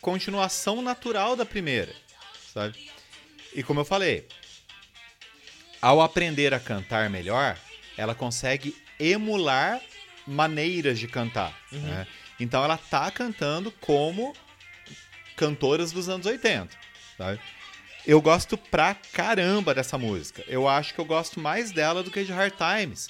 continuação 0.00 0.80
natural 0.80 1.36
da 1.36 1.44
primeira, 1.44 1.94
sabe? 2.52 2.90
E 3.54 3.62
como 3.62 3.80
eu 3.80 3.84
falei, 3.84 4.26
ao 5.82 6.00
aprender 6.00 6.54
a 6.54 6.60
cantar 6.60 7.10
melhor, 7.10 7.58
ela 7.96 8.14
consegue 8.14 8.74
emular 8.98 9.80
maneiras 10.26 10.98
de 10.98 11.06
cantar. 11.06 11.54
né? 11.72 12.06
Então 12.38 12.64
ela 12.64 12.78
tá 12.78 13.10
cantando 13.10 13.70
como 13.72 14.34
cantoras 15.36 15.92
dos 15.92 16.08
anos 16.08 16.26
80, 16.26 16.74
sabe? 17.16 17.40
Eu 18.06 18.20
gosto 18.20 18.56
pra 18.56 18.94
caramba 18.94 19.74
dessa 19.74 19.98
música. 19.98 20.42
Eu 20.48 20.66
acho 20.66 20.94
que 20.94 21.00
eu 21.00 21.04
gosto 21.04 21.38
mais 21.38 21.70
dela 21.70 22.02
do 22.02 22.10
que 22.10 22.24
de 22.24 22.32
Hard 22.32 22.54
Times. 22.54 23.08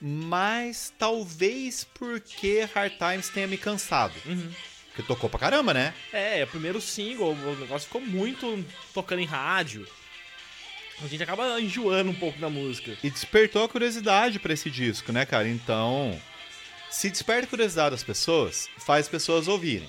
Mas 0.00 0.92
talvez 0.98 1.86
porque 1.94 2.68
Hard 2.74 2.92
Times 2.92 3.28
tenha 3.28 3.46
me 3.46 3.56
cansado. 3.56 4.14
Porque 4.88 5.02
tocou 5.02 5.30
pra 5.30 5.38
caramba, 5.38 5.72
né? 5.72 5.94
É, 6.12 6.40
é 6.40 6.44
o 6.44 6.48
primeiro 6.48 6.80
single, 6.80 7.32
o 7.32 7.56
negócio 7.56 7.86
ficou 7.86 8.00
muito 8.00 8.64
tocando 8.92 9.20
em 9.20 9.26
rádio. 9.26 9.86
A 11.02 11.06
gente 11.08 11.22
acaba 11.22 11.60
enjoando 11.60 12.10
um 12.10 12.14
pouco 12.14 12.38
da 12.38 12.48
música. 12.48 12.96
E 13.02 13.10
despertou 13.10 13.64
a 13.64 13.68
curiosidade 13.68 14.38
pra 14.38 14.52
esse 14.52 14.70
disco, 14.70 15.12
né, 15.12 15.24
cara? 15.24 15.48
Então, 15.48 16.20
se 16.90 17.10
desperta 17.10 17.46
a 17.46 17.50
curiosidade 17.50 17.90
das 17.90 18.04
pessoas, 18.04 18.68
faz 18.78 19.06
as 19.06 19.10
pessoas 19.10 19.48
ouvirem. 19.48 19.88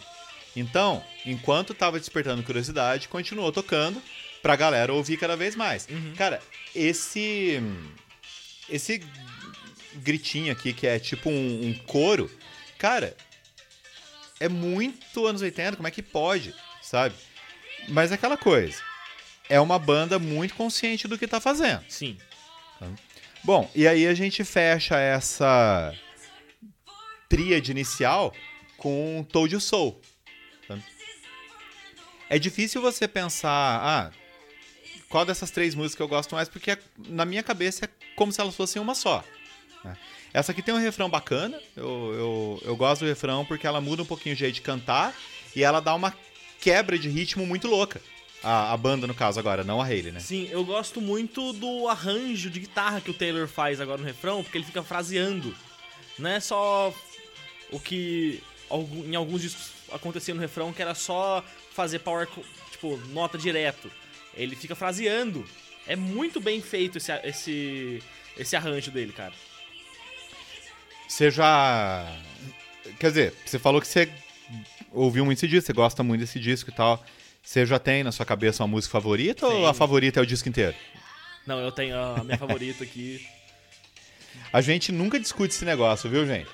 Então, 0.55 1.03
enquanto 1.25 1.73
tava 1.73 1.99
despertando 1.99 2.43
curiosidade, 2.43 3.07
continuou 3.07 3.51
tocando 3.51 4.01
pra 4.43 4.55
galera 4.55 4.93
ouvir 4.93 5.17
cada 5.17 5.35
vez 5.35 5.55
mais. 5.55 5.87
Cara, 6.15 6.39
esse 6.75 7.59
esse 8.69 9.01
gritinho 9.95 10.51
aqui 10.51 10.73
que 10.73 10.85
é 10.85 10.99
tipo 10.99 11.29
um, 11.29 11.67
um 11.67 11.73
coro, 11.85 12.29
cara, 12.77 13.15
é 14.39 14.49
muito 14.49 15.25
anos 15.25 15.41
80, 15.41 15.77
como 15.77 15.87
é 15.87 15.91
que 15.91 16.01
pode, 16.03 16.53
sabe? 16.81 17.15
Mas 17.87 18.11
é 18.11 18.15
aquela 18.15 18.37
coisa. 18.37 18.77
É 19.49 19.59
uma 19.59 19.79
banda 19.79 20.19
muito 20.19 20.53
consciente 20.55 21.07
do 21.07 21.17
que 21.17 21.27
tá 21.27 21.39
fazendo. 21.39 21.83
Sim. 21.89 22.17
Bom, 23.43 23.69
e 23.75 23.87
aí 23.87 24.07
a 24.07 24.13
gente 24.13 24.43
fecha 24.43 24.97
essa 24.97 25.93
tríade 27.29 27.71
inicial 27.71 28.33
com 28.77 29.25
Told 29.31 29.53
You 29.53 29.59
So. 29.61 29.99
tá? 30.67 30.77
É 32.29 32.39
difícil 32.39 32.81
você 32.81 33.07
pensar, 33.07 33.49
ah, 33.49 34.11
qual 35.09 35.25
dessas 35.25 35.51
três 35.51 35.75
músicas 35.75 35.99
eu 36.01 36.07
gosto 36.07 36.35
mais, 36.35 36.49
porque 36.49 36.77
na 37.07 37.25
minha 37.25 37.43
cabeça 37.43 37.85
é 37.85 37.89
como 38.15 38.31
se 38.31 38.41
elas 38.41 38.55
fossem 38.55 38.81
uma 38.81 38.95
só. 38.95 39.23
né? 39.83 39.95
Essa 40.33 40.51
aqui 40.51 40.61
tem 40.63 40.73
um 40.73 40.79
refrão 40.79 41.09
bacana, 41.09 41.59
eu, 41.77 42.13
eu, 42.13 42.61
eu 42.65 42.75
gosto 42.75 43.01
do 43.01 43.07
refrão 43.07 43.45
porque 43.45 43.67
ela 43.67 43.79
muda 43.79 44.01
um 44.01 44.05
pouquinho 44.05 44.33
o 44.33 44.37
jeito 44.37 44.55
de 44.55 44.61
cantar 44.61 45.13
e 45.55 45.63
ela 45.63 45.79
dá 45.79 45.93
uma 45.93 46.13
quebra 46.59 46.97
de 46.97 47.07
ritmo 47.09 47.45
muito 47.45 47.67
louca. 47.67 48.01
A, 48.41 48.73
a 48.73 48.77
banda, 48.77 49.07
no 49.07 49.13
caso, 49.13 49.39
agora, 49.39 49.63
não 49.63 49.79
a 49.81 49.85
Hayley, 49.85 50.11
né? 50.11 50.19
Sim, 50.19 50.49
eu 50.51 50.65
gosto 50.65 50.99
muito 50.99 51.53
do 51.53 51.87
arranjo 51.87 52.49
de 52.49 52.59
guitarra 52.59 52.99
que 52.99 53.09
o 53.09 53.13
Taylor 53.13 53.47
faz 53.47 53.79
agora 53.79 54.01
no 54.01 54.07
refrão, 54.07 54.43
porque 54.43 54.57
ele 54.57 54.65
fica 54.65 54.83
fraseando. 54.83 55.55
Não 56.19 56.29
é 56.29 56.39
só 56.41 56.93
o 57.71 57.79
que 57.79 58.41
em 59.05 59.15
alguns 59.15 59.41
discos 59.41 59.71
acontecia 59.91 60.33
no 60.33 60.41
refrão, 60.41 60.73
que 60.73 60.81
era 60.81 60.93
só 60.95 61.43
fazer 61.73 61.99
power, 61.99 62.27
tipo, 62.71 62.97
nota 63.13 63.37
direto. 63.37 63.89
Ele 64.35 64.55
fica 64.55 64.75
fraseando. 64.75 65.45
É 65.87 65.95
muito 65.95 66.39
bem 66.39 66.61
feito 66.61 66.97
esse, 66.97 67.11
esse, 67.23 68.01
esse 68.37 68.55
arranjo 68.55 68.89
dele, 68.91 69.11
cara. 69.13 69.33
Você 71.07 71.29
já. 71.29 72.11
Quer 72.99 73.09
dizer, 73.09 73.33
você 73.45 73.59
falou 73.59 73.79
que 73.81 73.87
você 73.87 74.09
ouviu 74.91 75.25
muito 75.25 75.37
esse 75.39 75.47
disco, 75.47 75.67
você 75.67 75.73
gosta 75.73 76.03
muito 76.03 76.21
desse 76.21 76.39
disco 76.39 76.69
e 76.69 76.73
tal. 76.73 77.03
Você 77.41 77.65
já 77.65 77.77
tem 77.77 78.03
na 78.03 78.11
sua 78.11 78.25
cabeça 78.25 78.63
uma 78.63 78.67
música 78.69 78.91
favorita 78.91 79.45
ou 79.45 79.53
Tenho. 79.53 79.67
a 79.67 79.73
favorita 79.73 80.19
é 80.19 80.23
o 80.23 80.25
disco 80.25 80.47
inteiro? 80.47 80.75
Não, 81.45 81.59
eu 81.59 81.71
tenho 81.71 81.95
a 81.97 82.23
minha 82.23 82.37
favorita 82.37 82.83
aqui. 82.83 83.25
A 84.51 84.61
gente 84.61 84.91
nunca 84.91 85.19
discute 85.19 85.53
esse 85.53 85.65
negócio, 85.65 86.09
viu, 86.09 86.25
gente? 86.27 86.49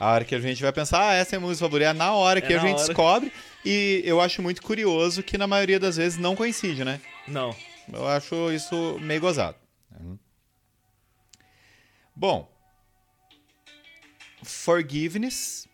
A 0.00 0.10
hora 0.12 0.24
que 0.24 0.34
a 0.34 0.40
gente 0.40 0.60
vai 0.62 0.72
pensar, 0.72 1.10
ah, 1.10 1.14
essa 1.14 1.36
é 1.36 1.38
a 1.38 1.40
música 1.40 1.66
favorita, 1.66 1.90
é 1.90 1.92
na 1.92 2.12
hora 2.12 2.40
que 2.40 2.52
É 2.52 2.56
a 2.56 2.60
na 2.62 2.66
gente 2.68 2.78
hora. 2.78 2.86
descobre. 2.86 3.32
E 3.64 4.02
eu 4.04 4.20
acho 4.20 4.42
muito 4.42 4.60
curioso 4.62 5.22
que 5.22 5.38
na 5.38 5.46
maioria 5.46 5.78
das 5.78 5.96
vezes 5.96 6.18
não 6.18 6.34
coincide, 6.34 6.84
né? 6.84 7.00
Não. 7.26 7.54
Eu 7.92 8.06
acho 8.06 8.52
isso 8.52 8.98
meio 9.00 9.20
gozado. 9.20 9.56
Uhum. 9.98 10.18
Bom, 12.14 12.50
Forgiveness 14.42 15.66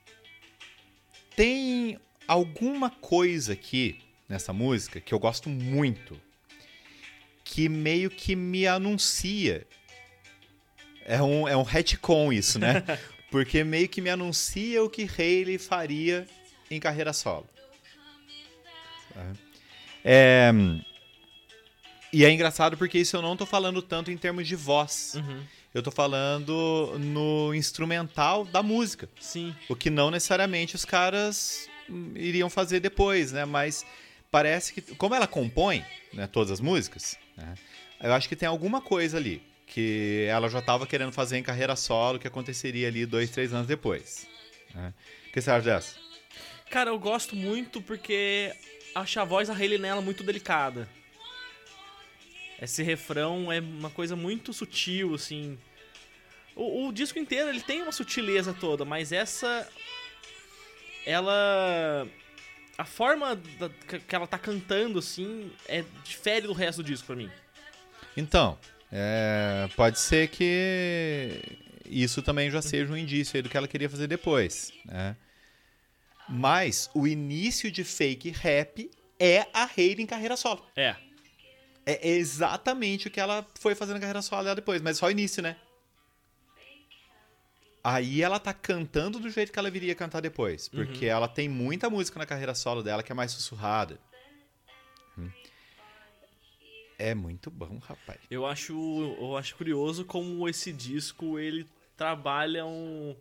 tem 1.36 1.98
alguma 2.26 2.90
coisa 2.90 3.52
aqui 3.52 4.00
nessa 4.28 4.52
música 4.52 5.00
que 5.00 5.12
eu 5.12 5.18
gosto 5.18 5.48
muito, 5.48 6.20
que 7.44 7.68
meio 7.68 8.10
que 8.10 8.36
me 8.36 8.66
anuncia. 8.66 9.66
É 11.04 11.20
um, 11.20 11.48
é 11.48 11.56
um 11.56 11.62
retcon 11.62 12.32
isso, 12.32 12.58
né? 12.58 12.84
Porque 13.30 13.62
meio 13.64 13.88
que 13.88 14.00
me 14.00 14.10
anuncia 14.10 14.82
o 14.82 14.90
que 14.90 15.02
Hayley 15.02 15.58
faria 15.58 16.26
em 16.70 16.80
carreira 16.80 17.12
solo. 17.12 17.48
É, 20.04 20.50
e 22.12 22.24
é 22.24 22.30
engraçado 22.30 22.76
porque 22.76 22.98
isso 22.98 23.16
eu 23.16 23.22
não 23.22 23.36
tô 23.36 23.46
falando 23.46 23.80
tanto 23.80 24.10
em 24.10 24.16
termos 24.16 24.46
de 24.46 24.56
voz. 24.56 25.14
Uhum. 25.16 25.42
Eu 25.72 25.82
tô 25.82 25.90
falando 25.90 26.98
no 26.98 27.54
instrumental 27.54 28.44
da 28.44 28.62
música. 28.62 29.08
Sim. 29.20 29.54
O 29.68 29.76
que 29.76 29.88
não 29.88 30.10
necessariamente 30.10 30.74
os 30.74 30.84
caras 30.84 31.68
hum, 31.88 32.12
iriam 32.16 32.50
fazer 32.50 32.80
depois, 32.80 33.30
né? 33.30 33.44
Mas 33.44 33.86
parece 34.30 34.72
que. 34.72 34.80
Como 34.96 35.14
ela 35.14 35.28
compõe 35.28 35.84
né, 36.12 36.26
todas 36.26 36.50
as 36.50 36.60
músicas, 36.60 37.16
né, 37.36 37.54
eu 38.02 38.12
acho 38.12 38.28
que 38.28 38.34
tem 38.34 38.48
alguma 38.48 38.80
coisa 38.80 39.16
ali 39.16 39.42
que 39.64 40.26
ela 40.28 40.48
já 40.48 40.60
tava 40.60 40.84
querendo 40.84 41.12
fazer 41.12 41.38
em 41.38 41.42
carreira 41.44 41.76
solo 41.76 42.18
que 42.18 42.26
aconteceria 42.26 42.88
ali 42.88 43.06
dois, 43.06 43.30
três 43.30 43.54
anos 43.54 43.68
depois. 43.68 44.26
né? 44.74 44.92
O 45.28 45.32
que 45.32 45.40
você 45.40 45.48
acha 45.48 45.64
dessa? 45.64 45.94
Cara, 46.68 46.90
eu 46.90 46.98
gosto 46.98 47.36
muito 47.36 47.80
porque 47.80 48.52
acho 48.92 49.20
a 49.20 49.24
voz 49.24 49.46
da 49.46 49.54
Hayley 49.54 49.78
nela 49.78 50.00
muito 50.00 50.24
delicada. 50.24 50.88
Esse 52.60 52.82
refrão 52.82 53.50
é 53.50 53.60
uma 53.60 53.90
coisa 53.90 54.14
muito 54.14 54.52
sutil, 54.52 55.14
assim. 55.14 55.58
O, 56.54 56.88
o 56.88 56.92
disco 56.92 57.18
inteiro 57.18 57.48
ele 57.48 57.60
tem 57.62 57.80
uma 57.82 57.92
sutileza 57.92 58.52
toda, 58.52 58.84
mas 58.84 59.12
essa. 59.12 59.66
Ela. 61.06 62.06
A 62.76 62.84
forma 62.84 63.36
da- 63.58 63.68
que 64.08 64.14
ela 64.14 64.26
tá 64.26 64.38
cantando, 64.38 64.98
assim, 64.98 65.50
é 65.68 65.84
difere 66.04 66.46
do 66.46 66.52
resto 66.52 66.82
do 66.82 66.86
disco 66.86 67.06
pra 67.06 67.16
mim. 67.16 67.30
Então, 68.16 68.58
é, 68.90 69.68
pode 69.76 69.98
ser 69.98 70.28
que 70.28 71.42
isso 71.86 72.22
também 72.22 72.50
já 72.50 72.62
seja 72.62 72.90
um 72.92 72.96
indício 72.96 73.36
aí 73.36 73.42
do 73.42 73.48
que 73.48 73.56
ela 73.56 73.68
queria 73.68 73.88
fazer 73.88 74.06
depois, 74.06 74.72
né? 74.84 75.14
Mas 76.28 76.88
o 76.94 77.06
início 77.06 77.70
de 77.70 77.84
fake 77.84 78.30
rap 78.30 78.90
é 79.18 79.46
a 79.52 79.64
Hayley 79.64 80.02
em 80.02 80.06
carreira 80.06 80.36
solo. 80.36 80.64
É. 80.76 80.96
É 81.86 82.08
exatamente 82.08 83.08
o 83.08 83.10
que 83.10 83.20
ela 83.20 83.46
foi 83.58 83.74
fazendo 83.74 83.94
na 83.94 84.00
carreira 84.00 84.22
solo 84.22 84.44
dela 84.44 84.54
depois, 84.54 84.80
mas 84.82 84.98
só 84.98 85.06
o 85.06 85.10
início, 85.10 85.42
né? 85.42 85.56
Aí 87.82 88.22
ela 88.22 88.38
tá 88.38 88.52
cantando 88.52 89.18
do 89.18 89.30
jeito 89.30 89.50
que 89.50 89.58
ela 89.58 89.70
viria 89.70 89.94
cantar 89.94 90.20
depois, 90.20 90.68
porque 90.68 91.06
ela 91.06 91.26
tem 91.26 91.48
muita 91.48 91.88
música 91.88 92.18
na 92.18 92.26
carreira 92.26 92.54
solo 92.54 92.82
dela 92.82 93.02
que 93.02 93.10
é 93.10 93.14
mais 93.14 93.32
sussurrada. 93.32 93.98
Hum. 95.18 95.30
É 96.98 97.14
muito 97.14 97.50
bom, 97.50 97.78
rapaz. 97.78 98.20
Eu 98.30 98.44
acho, 98.44 98.74
eu 99.18 99.34
acho 99.34 99.56
curioso 99.56 100.04
como 100.04 100.46
esse 100.46 100.70
disco 100.70 101.38
ele 101.38 101.66
trabalha 101.96 102.66
um, 102.66 103.16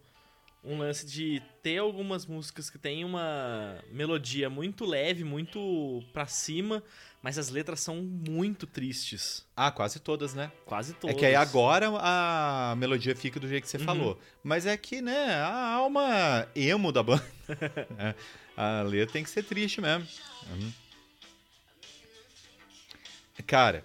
um 0.64 0.78
lance 0.78 1.06
de 1.06 1.42
ter 1.64 1.78
algumas 1.78 2.26
músicas 2.26 2.70
que 2.70 2.78
tem 2.78 3.06
uma 3.06 3.82
melodia 3.92 4.50
muito 4.50 4.86
leve, 4.86 5.24
muito 5.24 6.04
pra 6.12 6.26
cima, 6.28 6.84
mas 7.22 7.38
as 7.38 7.50
letras 7.50 7.80
são 7.80 7.98
muito 7.98 8.68
tristes. 8.68 9.46
Ah, 9.56 9.72
quase 9.72 10.00
todas, 10.00 10.34
né? 10.34 10.52
Quase 10.66 10.94
todas. 10.94 11.16
É 11.16 11.20
que 11.20 11.26
aí 11.26 11.36
agora 11.36 11.90
a 12.00 12.76
melodia 12.78 13.16
fica 13.16 13.40
do 13.40 13.48
jeito 13.48 13.64
que 13.64 13.70
você 13.70 13.78
Uhum. 13.78 13.86
falou. 13.86 14.22
Mas 14.44 14.66
é 14.66 14.76
que, 14.78 15.02
né, 15.02 15.34
a 15.36 15.74
alma 15.76 16.48
emo 16.56 16.92
da 16.92 17.04
banda. 17.04 17.26
É, 17.98 18.14
a 18.56 18.82
letra 18.84 19.14
tem 19.14 19.24
que 19.24 19.30
ser 19.30 19.44
triste 19.44 19.80
mesmo. 19.82 20.06
Uhum. 20.52 20.72
Cara, 23.48 23.84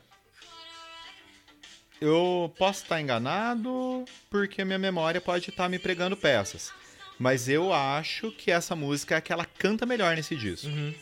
eu 2.05 2.53
posso 2.59 2.83
estar 2.83 3.01
enganado 3.01 4.05
porque 4.29 4.63
a 4.63 4.65
minha 4.65 4.79
memória 4.79 5.21
pode 5.21 5.49
estar 5.49 5.69
me 5.69 5.79
pregando 5.79 6.17
peças. 6.17 6.73
Mas 7.19 7.49
eu 7.49 7.73
acho 7.73 8.31
que 8.33 8.51
essa 8.51 8.77
música 8.77 9.15
é 9.15 9.19
a 9.19 9.21
que 9.21 9.33
ela 9.33 9.47
canta 9.47 9.87
melhor 9.87 10.15
nesse 10.15 10.37
disco. 10.37 10.67
Uhum. 10.67 10.95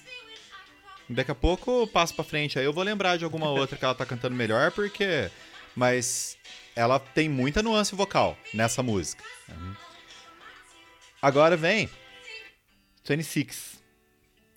Daqui 1.08 1.30
a 1.30 1.34
pouco 1.34 1.82
eu 1.82 1.86
passo 1.86 2.14
pra 2.14 2.24
frente 2.24 2.58
aí, 2.58 2.64
eu 2.64 2.72
vou 2.72 2.84
lembrar 2.84 3.16
de 3.16 3.24
alguma 3.24 3.50
outra 3.50 3.76
que 3.76 3.84
ela 3.84 3.94
tá 3.94 4.06
cantando 4.06 4.36
melhor, 4.36 4.70
porque. 4.70 5.30
Mas 5.74 6.36
ela 6.76 6.98
tem 6.98 7.28
muita 7.28 7.62
nuance 7.62 7.94
vocal 7.94 8.38
nessa 8.52 8.82
música. 8.82 9.24
Uhum. 9.48 9.74
Agora 11.20 11.56
vem. 11.56 11.90
26. 13.04 13.81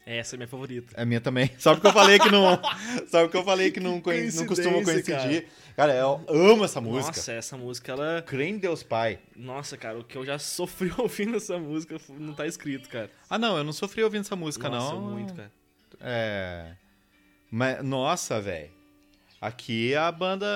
Essa 0.05 0.35
é 0.35 0.38
minha 0.38 0.47
favorita. 0.47 0.93
É 0.95 1.03
minha 1.03 1.19
também. 1.19 1.50
Sabe 1.57 1.81
que 1.81 1.88
eu 1.88 1.91
falei 1.91 2.19
que 2.19 2.29
não. 2.29 2.59
Sabe 3.09 3.27
que 3.29 3.38
eu 3.38 3.43
falei 3.43 3.71
que 3.71 3.79
não, 3.79 4.00
conhe- 4.00 4.31
não 4.31 4.45
costuma 4.45 4.83
coincidir. 4.83 5.47
Cara. 5.75 5.93
eu 5.95 6.24
amo 6.29 6.63
essa 6.63 6.79
música. 6.79 7.17
Nossa, 7.17 7.31
essa 7.31 7.57
música, 7.57 7.91
ela. 7.91 8.21
Crê 8.21 8.45
em 8.45 8.57
Deus 8.59 8.83
Pai. 8.83 9.19
Nossa, 9.35 9.75
cara, 9.75 9.97
o 9.97 10.03
que 10.03 10.15
eu 10.15 10.24
já 10.24 10.38
sofri 10.38 10.93
ouvindo 10.97 11.38
essa 11.38 11.57
música 11.57 11.97
não 12.09 12.35
tá 12.35 12.45
escrito, 12.45 12.88
cara. 12.88 13.09
Ah, 13.27 13.39
não, 13.39 13.57
eu 13.57 13.63
não 13.63 13.74
sofri 13.74 14.03
ouvindo 14.03 14.21
essa 14.21 14.35
música, 14.35 14.69
Nossa, 14.69 14.93
não. 14.93 15.01
muito, 15.01 15.33
cara. 15.33 15.51
É. 16.00 16.74
Mas, 17.50 17.83
nossa, 17.83 18.39
velho. 18.39 18.69
Aqui 19.41 19.95
a 19.95 20.12
banda 20.12 20.47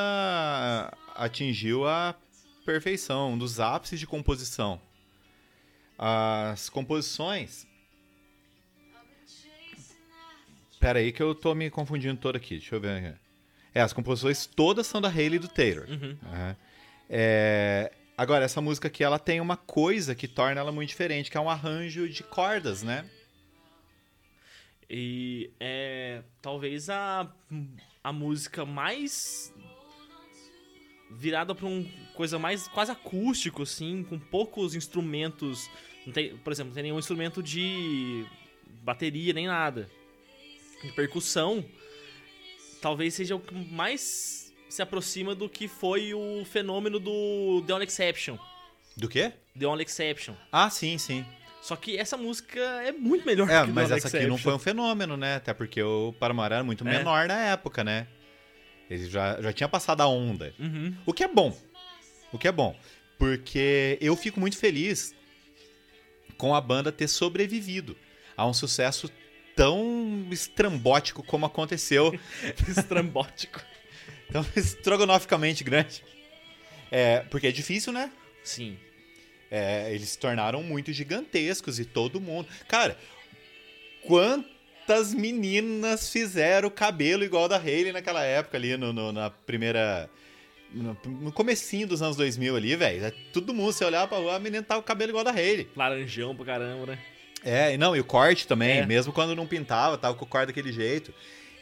atingiu 1.16 1.88
a 1.88 2.16
perfeição, 2.66 3.34
um 3.34 3.38
dos 3.38 3.60
ápices 3.60 4.00
de 4.00 4.06
composição. 4.06 4.80
As 5.98 6.70
composições. 6.70 7.68
Pera 10.80 11.00
aí 11.00 11.12
que 11.12 11.22
eu 11.22 11.36
tô 11.36 11.54
me 11.54 11.70
confundindo 11.70 12.20
todo 12.20 12.36
aqui. 12.36 12.58
Deixa 12.58 12.76
eu 12.76 12.82
ver 12.82 13.06
aqui. 13.06 13.18
É, 13.74 13.82
as 13.82 13.94
composições 13.94 14.46
todas 14.46 14.88
são 14.88 15.00
da 15.02 15.10
Hayley 15.10 15.36
e 15.36 15.40
do 15.40 15.48
Taylor. 15.48 15.86
Uhum. 15.90 16.18
Aham. 16.26 16.56
É, 17.10 17.92
Agora, 18.20 18.44
essa 18.44 18.60
música 18.60 18.90
aqui, 18.90 19.02
ela 19.02 19.18
tem 19.18 19.40
uma 19.40 19.56
coisa 19.56 20.14
que 20.14 20.28
torna 20.28 20.60
ela 20.60 20.74
muito 20.74 20.90
diferente, 20.90 21.32
que 21.32 21.38
é 21.38 21.40
um 21.40 21.50
arranjo 21.50 22.10
de 22.10 22.22
cordas, 22.22 22.84
né? 22.84 23.10
E 24.90 25.52
é 25.58 26.22
talvez 26.42 26.90
a, 26.90 27.34
a 28.04 28.12
música 28.12 28.66
mais 28.66 29.54
virada 31.10 31.56
pra 31.56 31.66
uma 31.66 31.90
coisa 32.14 32.38
mais 32.38 32.68
quase 32.68 32.92
acústico, 32.92 33.62
assim, 33.64 34.04
com 34.04 34.20
poucos 34.20 34.76
instrumentos. 34.76 35.72
Não 36.06 36.12
tem, 36.12 36.36
por 36.40 36.52
exemplo, 36.52 36.72
não 36.72 36.76
tem 36.76 36.84
nenhum 36.84 37.00
instrumento 37.00 37.42
de 37.42 38.26
bateria 38.84 39.32
nem 39.32 39.48
nada. 39.48 39.90
De 40.84 40.92
percussão. 40.94 41.64
Talvez 42.82 43.14
seja 43.14 43.36
o 43.36 43.40
que 43.40 43.54
mais 43.54 44.54
se 44.70 44.82
aproxima 44.82 45.36
do 45.36 45.50
que 45.50 45.68
foi 45.68 46.14
o 46.14 46.46
fenômeno 46.46 47.00
do 47.00 47.64
The 47.68 47.74
Only 47.74 47.86
Exception. 47.86 48.38
Do 48.96 49.10
quê? 49.10 49.34
The 49.58 49.66
Only 49.66 49.84
Exception. 49.84 50.34
Ah, 50.52 50.70
sim, 50.70 50.98
sim. 50.98 51.26
Só 51.62 51.76
que 51.76 51.98
essa 51.98 52.16
música 52.16 52.60
é 52.60 52.92
muito 52.94 53.26
melhor 53.26 53.50
É, 53.50 53.66
que 53.66 53.72
mas 53.72 53.92
essa 53.92 54.08
aqui 54.08 54.26
não 54.28 54.38
foi 54.38 54.54
um 54.54 54.60
fenômeno, 54.60 55.18
né? 55.18 55.36
Até 55.36 55.54
porque 55.54 55.82
o 55.84 56.14
Paramore 56.18 56.54
era 56.54 56.64
muito 56.64 56.88
É. 56.88 56.92
menor 56.92 57.28
na 57.28 57.38
época, 57.38 57.84
né? 57.84 58.08
Ele 58.90 59.10
já, 59.10 59.42
já 59.42 59.52
tinha 59.52 59.68
passado 59.68 60.02
a 60.02 60.08
onda. 60.08 60.54
Uhum. 60.58 60.96
O 61.06 61.14
que 61.14 61.24
é 61.24 61.28
bom. 61.28 61.56
O 62.32 62.38
que 62.38 62.48
é 62.48 62.52
bom. 62.52 62.78
Porque 63.18 63.98
eu 64.00 64.16
fico 64.16 64.40
muito 64.40 64.58
feliz 64.58 65.14
com 66.38 66.56
a 66.56 66.62
banda 66.62 66.92
ter 66.92 67.08
sobrevivido 67.10 67.98
a 68.38 68.48
um 68.48 68.54
sucesso 68.54 69.12
tão 69.60 70.26
estrambótico 70.32 71.22
como 71.22 71.46
aconteceu. 71.46 72.18
Estrambótico. 72.66 73.62
tão 74.32 74.46
estrogonoficamente 74.56 75.66
grande. 75.66 76.02
É, 76.90 77.20
porque 77.30 77.48
é 77.48 77.52
difícil, 77.52 77.92
né? 77.92 78.10
Sim. 78.42 78.78
É, 79.52 79.94
eles 79.94 80.10
se 80.10 80.18
tornaram 80.18 80.64
muito 80.64 80.94
gigantescos 80.94 81.78
e 81.78 81.84
todo 81.84 82.22
mundo. 82.22 82.48
Cara, 82.70 82.98
quantas 84.08 85.14
meninas 85.14 86.10
fizeram 86.10 86.70
cabelo 86.70 87.24
igual 87.26 87.48
da 87.50 87.58
Hailey 87.58 87.92
naquela 87.92 88.24
época 88.24 88.58
ali, 88.58 88.78
no, 88.78 88.94
no- 88.94 89.12
na 89.12 89.30
primeira. 89.30 90.10
No, 90.72 90.96
no 91.06 91.32
comecinho 91.32 91.88
dos 91.88 92.02
anos 92.02 92.16
2000 92.16 92.56
ali, 92.56 92.76
velho. 92.78 93.04
É, 93.06 93.12
Todo 93.34 93.54
mundo, 93.54 93.74
você 93.74 93.84
olhava 93.84 94.08
pra 94.08 94.20
rua, 94.20 94.36
a 94.36 94.40
menina 94.40 94.62
tava 94.64 94.82
com 94.82 94.86
o 94.86 94.88
cabelo 94.88 95.12
igual 95.12 95.24
da 95.24 95.32
Hailey. 95.32 95.68
Laranjão 95.76 96.36
pra 96.36 96.46
caramba, 96.46 96.86
né? 96.86 97.00
É, 97.44 97.74
e 97.74 97.78
não, 97.78 97.96
e 97.96 98.00
o 98.00 98.04
corte 98.04 98.46
também, 98.48 98.80
É. 98.80 98.86
mesmo 98.86 99.14
quando 99.14 99.36
não 99.36 99.48
pintava, 99.48 99.98
tava 99.98 100.16
com 100.16 100.26
o 100.26 100.28
corte 100.28 100.48
daquele 100.48 100.72
jeito. 100.74 101.14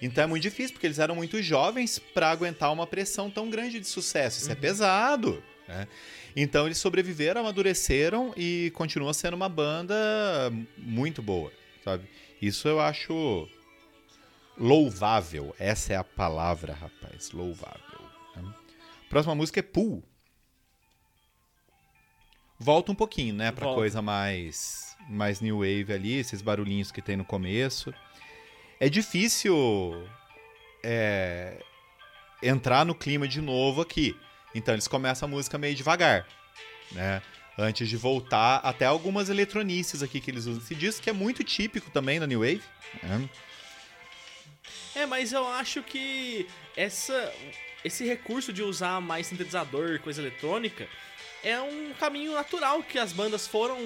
Então 0.02 0.24
é 0.24 0.28
muito 0.28 0.44
difícil, 0.44 0.74
porque 0.74 0.88
eles 0.88 1.00
eram 1.00 1.16
muito 1.16 1.42
jovens 1.42 1.98
pra 2.00 2.30
aguentar 2.32 2.72
uma 2.72 2.86
pressão 2.88 3.30
tão 3.32 3.50
grande 3.50 3.80
de 3.80 3.88
sucesso. 3.88 4.40
Isso 4.40 4.52
é 4.52 4.56
pesado, 4.56 5.44
né? 5.68 5.88
Então 6.36 6.66
eles 6.68 6.78
sobreviveram, 6.78 7.42
amadureceram 7.42 8.32
e 8.38 8.72
continua 8.76 9.14
sendo 9.14 9.34
uma 9.36 9.50
banda 9.50 9.96
muito 10.78 11.22
boa, 11.22 11.52
sabe? 11.84 12.08
Isso 12.40 12.68
eu 12.68 12.80
acho 12.80 13.50
louvável. 14.56 15.56
Essa 15.58 15.94
é 15.94 15.96
a 15.96 16.04
palavra, 16.04 16.74
rapaz, 16.74 17.32
louvável. 17.32 17.82
né? 18.36 18.54
Próxima 19.10 19.34
música 19.34 19.60
é 19.60 19.64
Pool. 19.64 20.04
Volta 22.60 22.92
um 22.92 22.96
pouquinho, 22.96 23.34
né, 23.36 23.52
pra 23.52 23.66
Volta. 23.66 23.80
coisa 23.80 24.02
mais 24.02 24.87
mais 25.08 25.42
new 25.42 25.60
wave 25.60 25.92
ali, 25.94 26.20
esses 26.20 26.42
barulhinhos 26.42 26.92
que 26.92 27.02
tem 27.02 27.16
no 27.16 27.26
começo. 27.26 27.94
É 28.80 28.90
difícil 28.90 29.54
é, 30.84 31.62
entrar 32.42 32.86
no 32.86 32.94
clima 32.94 33.28
de 33.28 33.42
novo 33.42 33.82
aqui. 33.82 34.16
Então 34.54 34.74
eles 34.74 34.88
começam 34.88 35.28
a 35.28 35.30
música 35.30 35.58
meio 35.58 35.76
devagar, 35.76 36.28
né? 36.92 37.22
Antes 37.58 37.90
de 37.90 37.98
voltar 37.98 38.58
até 38.58 38.86
algumas 38.86 39.30
eletronices 39.30 40.04
aqui 40.04 40.22
que 40.22 40.30
eles 40.30 40.46
usam. 40.46 40.62
Esse 40.62 40.76
disco 40.76 41.02
que 41.02 41.10
é 41.10 41.14
muito 41.14 41.44
típico 41.44 41.90
também 41.90 42.20
da 42.20 42.28
New 42.28 42.42
Wave. 42.42 42.62
né? 43.02 43.30
É, 44.94 45.06
mas 45.06 45.34
eu 45.34 45.48
acho 45.48 45.82
que 45.82 46.48
essa, 46.76 47.34
esse 47.84 48.06
recurso 48.06 48.54
de 48.54 48.62
usar 48.62 49.02
mais 49.02 49.28
sintetizador, 49.28 50.00
coisa 50.02 50.22
eletrônica, 50.22 50.88
é 51.44 51.60
um 51.60 51.94
caminho 52.00 52.34
natural 52.34 52.84
que 52.84 53.00
as 53.00 53.12
bandas 53.12 53.48
foram 53.48 53.78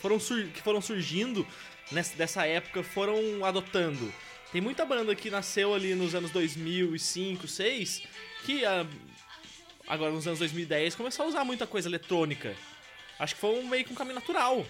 foram 0.00 0.18
que 0.18 0.62
foram 0.62 0.80
surgindo 0.80 1.46
nessa 1.92 2.16
dessa 2.16 2.46
época, 2.46 2.82
foram 2.82 3.44
adotando. 3.44 4.12
Tem 4.52 4.60
muita 4.60 4.84
banda 4.84 5.14
que 5.14 5.30
nasceu 5.30 5.74
ali 5.74 5.94
nos 5.94 6.14
anos 6.14 6.30
2005, 6.32 7.42
2006, 7.42 8.02
que 8.44 8.64
ah, 8.64 8.84
agora 9.86 10.10
nos 10.10 10.26
anos 10.26 10.40
2010 10.40 10.96
começou 10.96 11.26
a 11.26 11.28
usar 11.28 11.44
muita 11.44 11.66
coisa 11.66 11.88
eletrônica. 11.88 12.54
Acho 13.18 13.34
que 13.34 13.40
foi 13.40 13.60
um, 13.60 13.68
meio 13.68 13.84
que 13.84 13.92
um 13.92 13.94
caminho 13.94 14.16
natural. 14.16 14.66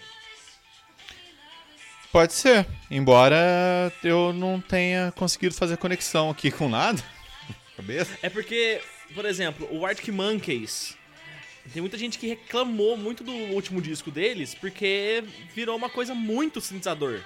Pode 2.13 2.33
ser. 2.33 2.67
Embora 2.91 3.93
eu 4.03 4.33
não 4.33 4.61
tenha 4.61 5.13
conseguido 5.13 5.55
fazer 5.55 5.77
conexão 5.77 6.29
aqui 6.29 6.51
com 6.51 6.69
nada. 6.69 7.03
Cabeça. 7.77 8.19
É 8.21 8.29
porque, 8.29 8.83
por 9.15 9.25
exemplo, 9.25 9.69
o 9.71 9.87
Arctic 9.87 10.09
Monkeys. 10.09 10.99
Tem 11.73 11.81
muita 11.81 11.97
gente 11.99 12.19
que 12.19 12.27
reclamou 12.27 12.97
muito 12.97 13.23
do 13.23 13.33
último 13.33 13.81
disco 13.81 14.11
deles 14.11 14.55
porque 14.55 15.23
virou 15.55 15.77
uma 15.77 15.89
coisa 15.89 16.15
muito 16.15 16.61
sintetizador. 16.61 17.21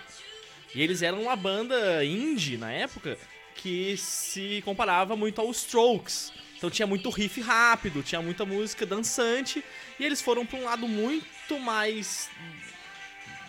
E 0.75 0.83
eles 0.83 1.03
eram 1.03 1.23
uma 1.23 1.37
banda 1.37 2.05
indie 2.05 2.57
na 2.57 2.71
época 2.73 3.17
que 3.55 3.97
se 3.97 4.61
comparava 4.65 5.17
muito 5.17 5.41
aos 5.41 5.59
Strokes. 5.59 6.33
Então 6.57 6.69
tinha 6.71 6.87
muito 6.87 7.09
riff 7.11 7.41
rápido, 7.41 8.03
tinha 8.03 8.21
muita 8.21 8.45
música 8.45 8.85
dançante 8.85 9.63
e 9.99 10.05
eles 10.05 10.21
foram 10.21 10.45
pra 10.45 10.59
um 10.59 10.65
lado 10.65 10.89
muito 10.89 11.59
mais 11.61 12.29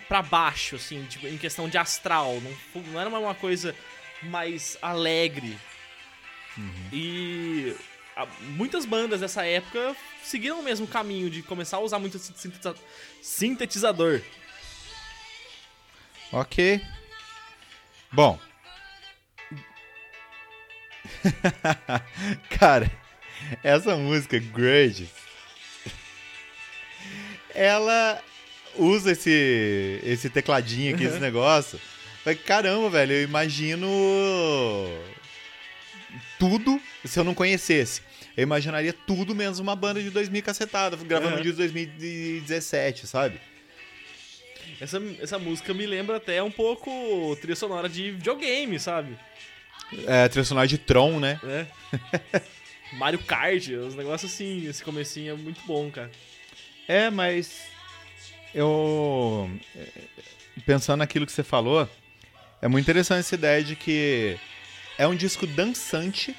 pra 0.08 0.22
baixo, 0.22 0.76
assim, 0.76 1.04
tipo, 1.06 1.28
em 1.28 1.38
questão 1.38 1.68
de 1.68 1.78
astral. 1.78 2.40
Não, 2.42 2.82
não 2.84 3.00
era 3.02 3.10
uma 3.10 3.34
coisa 3.36 3.76
mais 4.24 4.78
alegre. 4.82 5.58
E 6.94 7.76
a- 7.76 7.95
muitas 8.42 8.86
bandas 8.86 9.20
dessa 9.22 9.46
época 9.46 9.96
seguiram 10.24 10.60
o 10.60 10.64
mesmo 10.64 10.88
caminho 10.88 11.30
de 11.30 11.42
começar 11.44 11.78
a 11.78 11.82
usar 11.82 12.00
muito 12.00 12.18
sintetiza- 12.18 12.76
sintetizador. 13.22 14.22
Ok. 16.32 16.82
Bom. 18.12 18.40
Cara, 22.58 22.92
essa 23.64 23.96
música, 23.96 24.40
Grudge, 24.40 25.10
ela 27.54 28.22
usa 28.76 29.12
esse, 29.12 30.00
esse 30.04 30.30
tecladinho 30.30 30.96
aqui, 30.96 31.04
esse 31.04 31.20
negócio. 31.22 31.80
Mas, 32.26 32.42
caramba, 32.42 32.90
velho, 32.90 33.14
eu 33.14 33.24
imagino 33.24 33.88
tudo 36.40 36.82
se 37.04 37.20
eu 37.20 37.24
não 37.24 37.34
conhecesse. 37.34 38.02
Eu 38.36 38.44
imaginaria 38.44 38.94
tudo 38.94 39.34
menos 39.36 39.60
uma 39.60 39.76
banda 39.76 40.02
de 40.02 40.10
2000 40.10 40.44
cacetada, 40.44 40.98
gravando 40.98 41.38
Uhum. 41.38 41.42
de 41.42 41.52
2017, 41.54 43.08
sabe? 43.08 43.40
Essa, 44.80 45.02
essa 45.22 45.40
música 45.40 45.74
me 45.74 45.86
lembra 45.86 46.18
até 46.18 46.42
um 46.44 46.52
pouco 46.52 47.36
trilha 47.40 47.56
sonora 47.56 47.88
de 47.88 48.12
videogame, 48.12 48.80
sabe? 48.80 49.18
É, 50.06 50.28
trilha 50.28 50.44
sonora 50.44 50.68
de 50.68 50.78
Tron, 50.78 51.20
né? 51.20 51.40
É. 51.44 52.42
Mario 52.98 53.20
Kart, 53.20 53.68
os 53.70 53.96
negócios 53.96 54.32
assim, 54.34 54.68
esse 54.68 54.84
comecinho 54.84 55.34
é 55.34 55.38
muito 55.38 55.62
bom, 55.66 55.90
cara. 55.90 56.12
É, 56.88 57.10
mas 57.10 57.62
eu 58.54 59.50
é, 59.76 59.88
pensando 60.66 61.00
naquilo 61.00 61.26
que 61.26 61.32
você 61.32 61.44
falou, 61.44 61.90
é 62.62 62.68
muito 62.68 62.84
interessante 62.84 63.20
essa 63.22 63.36
ideia 63.36 63.64
de 63.64 63.76
que 63.76 64.38
é 64.98 65.08
um 65.08 65.16
disco 65.16 65.46
dançante, 65.48 66.36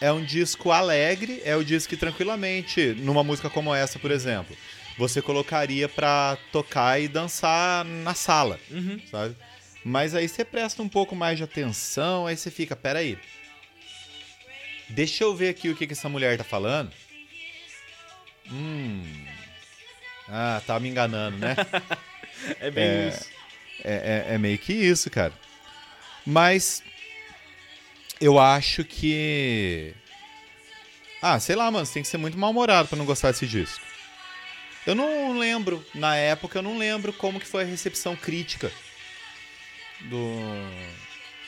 é 0.00 0.10
um 0.12 0.22
disco 0.24 0.70
alegre, 0.72 1.40
é 1.44 1.56
o 1.56 1.64
disco 1.64 1.90
que 1.90 1.96
tranquilamente, 1.96 2.94
numa 2.98 3.22
música 3.24 3.48
como 3.48 3.74
essa, 3.74 3.98
por 3.98 4.10
exemplo, 4.10 4.56
você 4.98 5.20
colocaria 5.22 5.88
pra 5.88 6.36
tocar 6.52 7.00
e 7.00 7.08
dançar 7.08 7.84
na 7.84 8.14
sala, 8.14 8.58
Uhum. 8.70 9.00
sabe? 9.10 9.36
Mas 9.84 10.14
aí 10.14 10.28
você 10.28 10.44
presta 10.44 10.82
um 10.82 10.88
pouco 10.88 11.14
mais 11.14 11.38
de 11.38 11.44
atenção, 11.44 12.26
aí 12.26 12.36
você 12.36 12.50
fica, 12.50 12.74
peraí. 12.74 13.16
Deixa 14.88 15.24
eu 15.24 15.34
ver 15.34 15.48
aqui 15.50 15.68
o 15.68 15.76
que, 15.76 15.86
que 15.86 15.92
essa 15.92 16.08
mulher 16.08 16.36
tá 16.38 16.44
falando. 16.44 16.90
Hum. 18.50 19.02
Ah, 20.28 20.60
tá 20.66 20.78
me 20.80 20.88
enganando, 20.88 21.38
né? 21.38 21.54
É 22.60 22.70
bem 22.70 22.84
É. 22.84 23.08
isso. 23.08 23.28
É, 23.82 24.24
é- 24.30 24.34
é 24.34 24.38
meio 24.38 24.58
que 24.58 24.72
isso, 24.72 25.10
cara. 25.10 25.32
Mas 26.24 26.82
eu 28.20 28.38
acho 28.38 28.84
que. 28.84 29.94
Ah, 31.20 31.40
sei 31.40 31.56
lá, 31.56 31.70
mano, 31.70 31.84
você 31.86 31.94
tem 31.94 32.02
que 32.02 32.08
ser 32.08 32.18
muito 32.18 32.38
mal-humorado 32.38 32.88
pra 32.88 32.98
não 32.98 33.04
gostar 33.06 33.30
desse 33.30 33.46
disco. 33.46 33.84
Eu 34.86 34.94
não 34.94 35.36
lembro, 35.36 35.84
na 35.94 36.14
época, 36.16 36.58
eu 36.58 36.62
não 36.62 36.78
lembro 36.78 37.12
como 37.12 37.40
que 37.40 37.46
foi 37.46 37.64
a 37.64 37.66
recepção 37.66 38.14
crítica 38.14 38.70
do, 40.02 40.38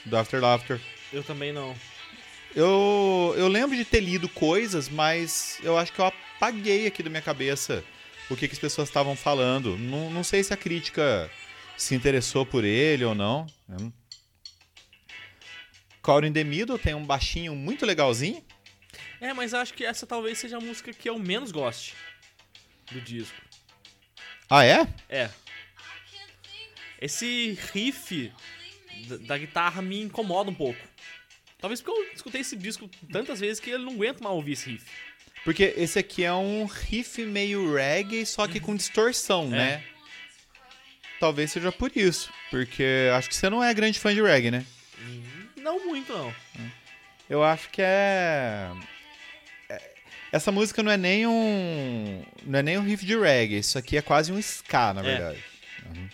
do 0.04 0.16
After 0.16 0.40
Laughter. 0.40 0.80
Eu 1.12 1.22
também 1.22 1.52
não. 1.52 1.74
Eu, 2.54 3.34
eu 3.36 3.46
lembro 3.46 3.76
de 3.76 3.84
ter 3.84 4.00
lido 4.00 4.28
coisas, 4.28 4.88
mas 4.88 5.58
eu 5.62 5.78
acho 5.78 5.92
que 5.92 6.00
eu 6.00 6.06
apaguei 6.06 6.86
aqui 6.86 7.02
da 7.02 7.10
minha 7.10 7.22
cabeça 7.22 7.84
o 8.28 8.36
que, 8.36 8.48
que 8.48 8.54
as 8.54 8.58
pessoas 8.58 8.88
estavam 8.88 9.14
falando. 9.14 9.76
Não, 9.78 10.10
não 10.10 10.24
sei 10.24 10.42
se 10.42 10.52
a 10.52 10.56
crítica 10.56 11.30
se 11.76 11.94
interessou 11.94 12.44
por 12.44 12.64
ele 12.64 13.04
ou 13.04 13.14
não. 13.14 13.46
né? 13.68 13.76
Caught 13.76 14.07
in 16.24 16.32
the 16.32 16.44
Middle 16.44 16.78
tem 16.78 16.94
um 16.94 17.04
baixinho 17.04 17.54
muito 17.54 17.84
legalzinho. 17.84 18.42
É, 19.20 19.32
mas 19.32 19.52
acho 19.52 19.74
que 19.74 19.84
essa 19.84 20.06
talvez 20.06 20.38
seja 20.38 20.56
a 20.56 20.60
música 20.60 20.92
que 20.92 21.08
eu 21.08 21.18
menos 21.18 21.52
goste 21.52 21.94
do 22.90 23.00
disco. 23.00 23.36
Ah, 24.48 24.64
é? 24.64 24.86
É. 25.08 25.30
Esse 27.00 27.58
riff 27.72 28.32
da, 29.06 29.16
da 29.18 29.38
guitarra 29.38 29.82
me 29.82 30.00
incomoda 30.00 30.50
um 30.50 30.54
pouco. 30.54 30.80
Talvez 31.58 31.80
porque 31.80 32.00
eu 32.00 32.14
escutei 32.14 32.40
esse 32.40 32.56
disco 32.56 32.88
tantas 33.12 33.40
vezes 33.40 33.60
que 33.60 33.70
eu 33.70 33.78
não 33.78 33.92
aguento 33.92 34.22
mais 34.22 34.34
ouvir 34.34 34.52
esse 34.52 34.70
riff. 34.70 34.86
Porque 35.44 35.74
esse 35.76 35.98
aqui 35.98 36.24
é 36.24 36.32
um 36.32 36.64
riff 36.66 37.22
meio 37.24 37.74
reggae, 37.74 38.24
só 38.24 38.46
que 38.46 38.60
com 38.60 38.76
distorção, 38.76 39.48
né? 39.48 39.84
Talvez 41.18 41.50
seja 41.50 41.72
por 41.72 41.90
isso. 41.96 42.32
Porque 42.50 43.10
acho 43.14 43.28
que 43.28 43.34
você 43.34 43.50
não 43.50 43.62
é 43.62 43.72
grande 43.74 43.98
fã 43.98 44.14
de 44.14 44.22
reggae, 44.22 44.50
né? 44.50 44.64
Não 45.68 45.84
muito, 45.86 46.12
não. 46.12 46.34
Eu 47.28 47.44
acho 47.44 47.68
que 47.68 47.82
é... 47.82 48.70
é- 49.68 49.90
Essa 50.32 50.50
música 50.50 50.82
não 50.82 50.90
é 50.90 50.96
nem 50.96 51.26
um. 51.26 52.24
Não 52.44 52.58
é 52.58 52.62
nem 52.62 52.78
um 52.78 52.82
riff 52.84 53.04
de 53.04 53.16
reggae. 53.18 53.58
Isso 53.58 53.76
aqui 53.76 53.96
é 53.98 54.02
quase 54.02 54.32
um 54.32 54.38
ska, 54.38 54.94
na 54.94 55.00
É. 55.00 55.04
verdade. 55.04 55.44
Uhum. 55.86 56.08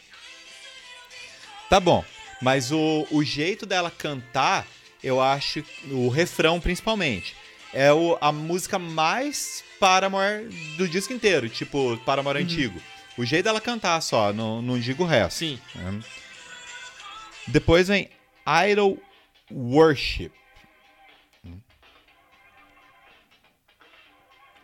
Tá 1.71 1.79
bom. 1.79 2.05
Mas 2.43 2.73
o, 2.73 3.07
o 3.13 3.23
jeito 3.23 3.65
dela 3.65 3.91
cantar, 3.91 4.67
eu 5.03 5.21
acho. 5.21 5.65
O 5.91 6.09
refrão, 6.09 6.61
principalmente. 6.61 7.37
É 7.73 7.93
o, 7.93 8.19
a 8.21 8.31
música 8.33 8.79
mais 8.79 9.63
Paramore 9.79 10.47
do 10.77 10.89
disco 10.89 11.13
inteiro. 11.13 11.49
Tipo, 11.49 11.97
Paramore 11.99 12.43
antigo. 12.43 12.81
O 13.17 13.25
jeito 13.25 13.45
dela 13.45 13.61
cantar 13.61 14.01
só, 14.01 14.33
não, 14.33 14.61
não 14.61 14.79
digo 14.81 15.05
o 15.05 15.07
resto. 15.07 15.39
Sim. 15.39 15.61
né? 15.77 16.01
Depois 17.47 17.87
vem 17.87 18.11
Idol 18.71 19.01
Worship. 19.55 20.33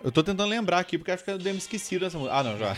Eu 0.02 0.10
tô 0.10 0.22
tentando 0.24 0.48
lembrar 0.48 0.78
aqui 0.78 0.96
porque 0.98 1.10
acho 1.12 1.22
que 1.22 1.30
eu 1.30 1.38
dei 1.38 1.52
me 1.52 1.58
esquecido 1.58 2.04
dessa 2.04 2.18
música. 2.18 2.34
Ah, 2.36 2.42
não, 2.42 2.58
já. 2.58 2.74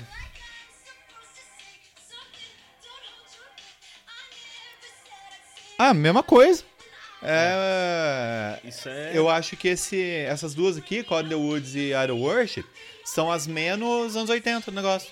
Ah, 5.78 5.94
mesma 5.94 6.22
coisa. 6.22 6.64
É. 7.22 8.58
É. 8.86 9.10
Eu 9.14 9.28
acho 9.28 9.56
que 9.56 9.68
esse, 9.68 10.00
essas 10.26 10.54
duas 10.54 10.76
aqui, 10.76 11.02
Call 11.02 11.24
the 11.24 11.34
Woods 11.34 11.74
e 11.74 11.92
Idol 11.92 12.18
Worship, 12.18 12.64
são 13.04 13.30
as 13.30 13.46
menos 13.46 14.16
anos 14.16 14.28
80 14.30 14.70
do 14.70 14.74
negócio. 14.74 15.10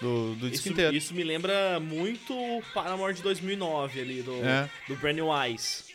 Do, 0.00 0.34
do 0.34 0.50
disco 0.50 0.66
Isso, 0.66 0.72
inteiro. 0.72 0.94
isso 0.94 1.14
me 1.14 1.24
lembra 1.24 1.80
muito 1.80 2.34
o 2.34 2.62
Paramore 2.74 3.14
de 3.14 3.22
2009 3.22 3.98
ali, 4.00 4.20
do, 4.22 4.44
É. 4.44 4.68
do 4.86 4.94
Brand 4.96 5.16
New 5.16 5.28
Eyes. 5.34 5.85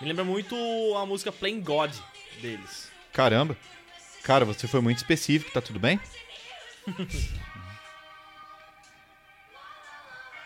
Me 0.00 0.08
lembra 0.08 0.24
muito 0.24 0.54
a 0.96 1.06
música 1.06 1.30
Plain 1.30 1.60
God 1.60 1.94
deles. 2.40 2.90
Caramba. 3.12 3.56
Cara, 4.22 4.44
você 4.44 4.66
foi 4.66 4.80
muito 4.80 4.98
específico, 4.98 5.52
tá 5.52 5.60
tudo 5.60 5.78
bem? 5.78 6.00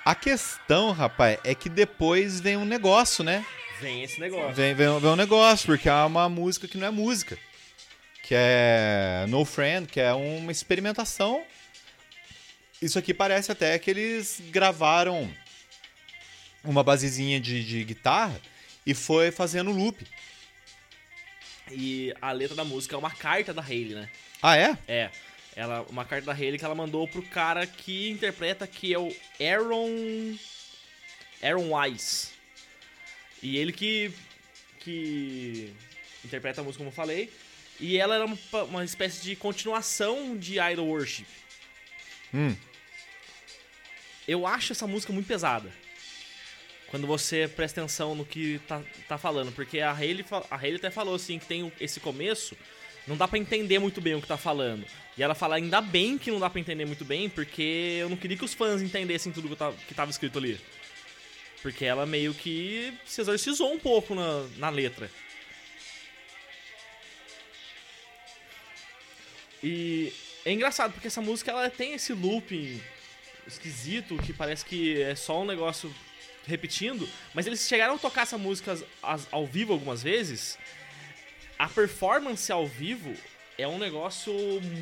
A 0.04 0.14
questão, 0.14 0.92
rapaz, 0.92 1.38
é 1.42 1.54
que 1.54 1.68
depois 1.68 2.40
vem 2.40 2.56
um 2.56 2.64
negócio, 2.64 3.24
né? 3.24 3.44
Vem 3.80 4.02
esse 4.02 4.20
negócio. 4.20 4.54
Vem, 4.54 4.74
vem, 4.74 5.00
vem 5.00 5.10
um 5.10 5.16
negócio, 5.16 5.66
porque 5.66 5.88
é 5.88 5.94
uma 6.04 6.28
música 6.28 6.68
que 6.68 6.78
não 6.78 6.86
é 6.86 6.90
música. 6.90 7.38
Que 8.22 8.34
é 8.36 9.26
No 9.28 9.44
Friend, 9.44 9.86
que 9.86 10.00
é 10.00 10.12
uma 10.12 10.52
experimentação. 10.52 11.44
Isso 12.80 12.98
aqui 12.98 13.12
parece 13.12 13.50
até 13.50 13.78
que 13.78 13.90
eles 13.90 14.40
gravaram 14.50 15.30
uma 16.62 16.82
basezinha 16.82 17.40
de, 17.40 17.64
de 17.64 17.84
guitarra 17.84 18.40
e 18.86 18.94
foi 18.94 19.32
fazendo 19.32 19.72
loop. 19.72 20.06
E 21.70 22.14
a 22.22 22.30
letra 22.30 22.54
da 22.54 22.64
música 22.64 22.94
é 22.94 22.98
uma 22.98 23.10
carta 23.10 23.52
da 23.52 23.60
Hayley, 23.60 23.94
né? 23.94 24.08
Ah, 24.40 24.56
é? 24.56 24.78
É. 24.86 25.10
Ela, 25.56 25.82
uma 25.88 26.04
carta 26.04 26.26
da 26.26 26.32
Hayley 26.32 26.58
que 26.58 26.64
ela 26.64 26.74
mandou 26.74 27.08
pro 27.08 27.22
cara 27.22 27.66
que 27.66 28.10
interpreta 28.10 28.66
que 28.66 28.94
é 28.94 28.98
o 28.98 29.14
Aaron. 29.40 30.36
Aaron 31.42 31.74
Wise. 31.74 32.28
E 33.42 33.56
ele 33.56 33.72
que. 33.72 34.12
que 34.80 35.74
interpreta 36.24 36.60
a 36.60 36.64
música, 36.64 36.78
como 36.78 36.90
eu 36.90 36.94
falei. 36.94 37.32
E 37.80 37.98
ela 37.98 38.14
era 38.14 38.24
uma, 38.24 38.38
uma 38.64 38.84
espécie 38.84 39.22
de 39.22 39.34
continuação 39.34 40.36
de 40.36 40.58
Idol 40.60 40.86
Worship. 40.86 41.26
Hum. 42.32 42.54
Eu 44.26 44.46
acho 44.46 44.72
essa 44.72 44.86
música 44.86 45.12
muito 45.12 45.26
pesada. 45.26 45.72
Quando 46.88 47.06
você 47.06 47.48
presta 47.48 47.80
atenção 47.80 48.14
no 48.14 48.24
que 48.24 48.60
tá, 48.66 48.82
tá 49.08 49.18
falando. 49.18 49.52
Porque 49.52 49.80
a 49.80 49.92
Hayley, 49.92 50.24
a 50.50 50.56
Hayley 50.56 50.76
até 50.76 50.90
falou 50.90 51.14
assim 51.14 51.38
que 51.38 51.46
tem 51.46 51.72
esse 51.80 52.00
começo. 52.00 52.56
Não 53.06 53.16
dá 53.16 53.28
pra 53.28 53.38
entender 53.38 53.78
muito 53.78 54.00
bem 54.00 54.14
o 54.14 54.20
que 54.20 54.26
tá 54.26 54.36
falando. 54.36 54.84
E 55.16 55.22
ela 55.22 55.34
fala, 55.34 55.56
ainda 55.56 55.80
bem 55.80 56.18
que 56.18 56.30
não 56.30 56.40
dá 56.40 56.50
pra 56.50 56.60
entender 56.60 56.84
muito 56.84 57.04
bem, 57.04 57.28
porque 57.28 57.98
eu 58.00 58.08
não 58.08 58.16
queria 58.16 58.36
que 58.36 58.44
os 58.44 58.54
fãs 58.54 58.82
entendessem 58.82 59.32
tudo 59.32 59.48
que, 59.48 59.56
tava, 59.56 59.76
que 59.88 59.94
tava 59.94 60.10
escrito 60.10 60.38
ali. 60.38 60.60
Porque 61.62 61.84
ela 61.84 62.04
meio 62.04 62.34
que 62.34 62.92
se 63.04 63.20
exorcizou 63.20 63.72
um 63.72 63.78
pouco 63.78 64.14
na, 64.14 64.46
na 64.56 64.68
letra. 64.68 65.10
E 69.62 70.12
é 70.44 70.52
engraçado, 70.52 70.92
porque 70.92 71.08
essa 71.08 71.20
música 71.20 71.50
ela 71.50 71.70
tem 71.70 71.94
esse 71.94 72.12
looping 72.12 72.80
esquisito, 73.46 74.16
que 74.18 74.32
parece 74.32 74.64
que 74.64 75.00
é 75.00 75.14
só 75.14 75.42
um 75.42 75.46
negócio 75.46 75.92
repetindo, 76.46 77.08
mas 77.34 77.46
eles 77.46 77.66
chegaram 77.66 77.94
a 77.94 77.98
tocar 77.98 78.22
essa 78.22 78.38
música 78.38 78.78
ao 79.30 79.46
vivo 79.46 79.72
algumas 79.72 80.02
vezes. 80.02 80.58
A 81.58 81.68
performance 81.68 82.50
ao 82.52 82.66
vivo 82.66 83.14
é 83.58 83.66
um 83.66 83.78
negócio 83.78 84.32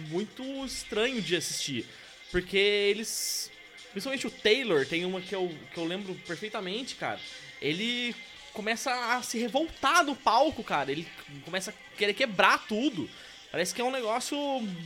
muito 0.08 0.42
estranho 0.64 1.22
de 1.22 1.36
assistir, 1.36 1.86
porque 2.30 2.56
eles, 2.56 3.50
principalmente 3.92 4.26
o 4.26 4.30
Taylor, 4.30 4.84
tem 4.86 5.04
uma 5.04 5.20
que 5.20 5.34
eu, 5.34 5.54
que 5.72 5.78
eu 5.78 5.84
lembro 5.84 6.14
perfeitamente, 6.26 6.96
cara. 6.96 7.20
Ele 7.60 8.14
começa 8.52 8.92
a 8.92 9.22
se 9.22 9.38
revoltar 9.38 10.04
no 10.04 10.14
palco, 10.14 10.62
cara. 10.62 10.90
Ele 10.90 11.06
começa 11.44 11.70
a 11.70 11.96
querer 11.96 12.14
quebrar 12.14 12.66
tudo. 12.66 13.08
Parece 13.50 13.74
que 13.74 13.80
é 13.80 13.84
um 13.84 13.90
negócio 13.90 14.36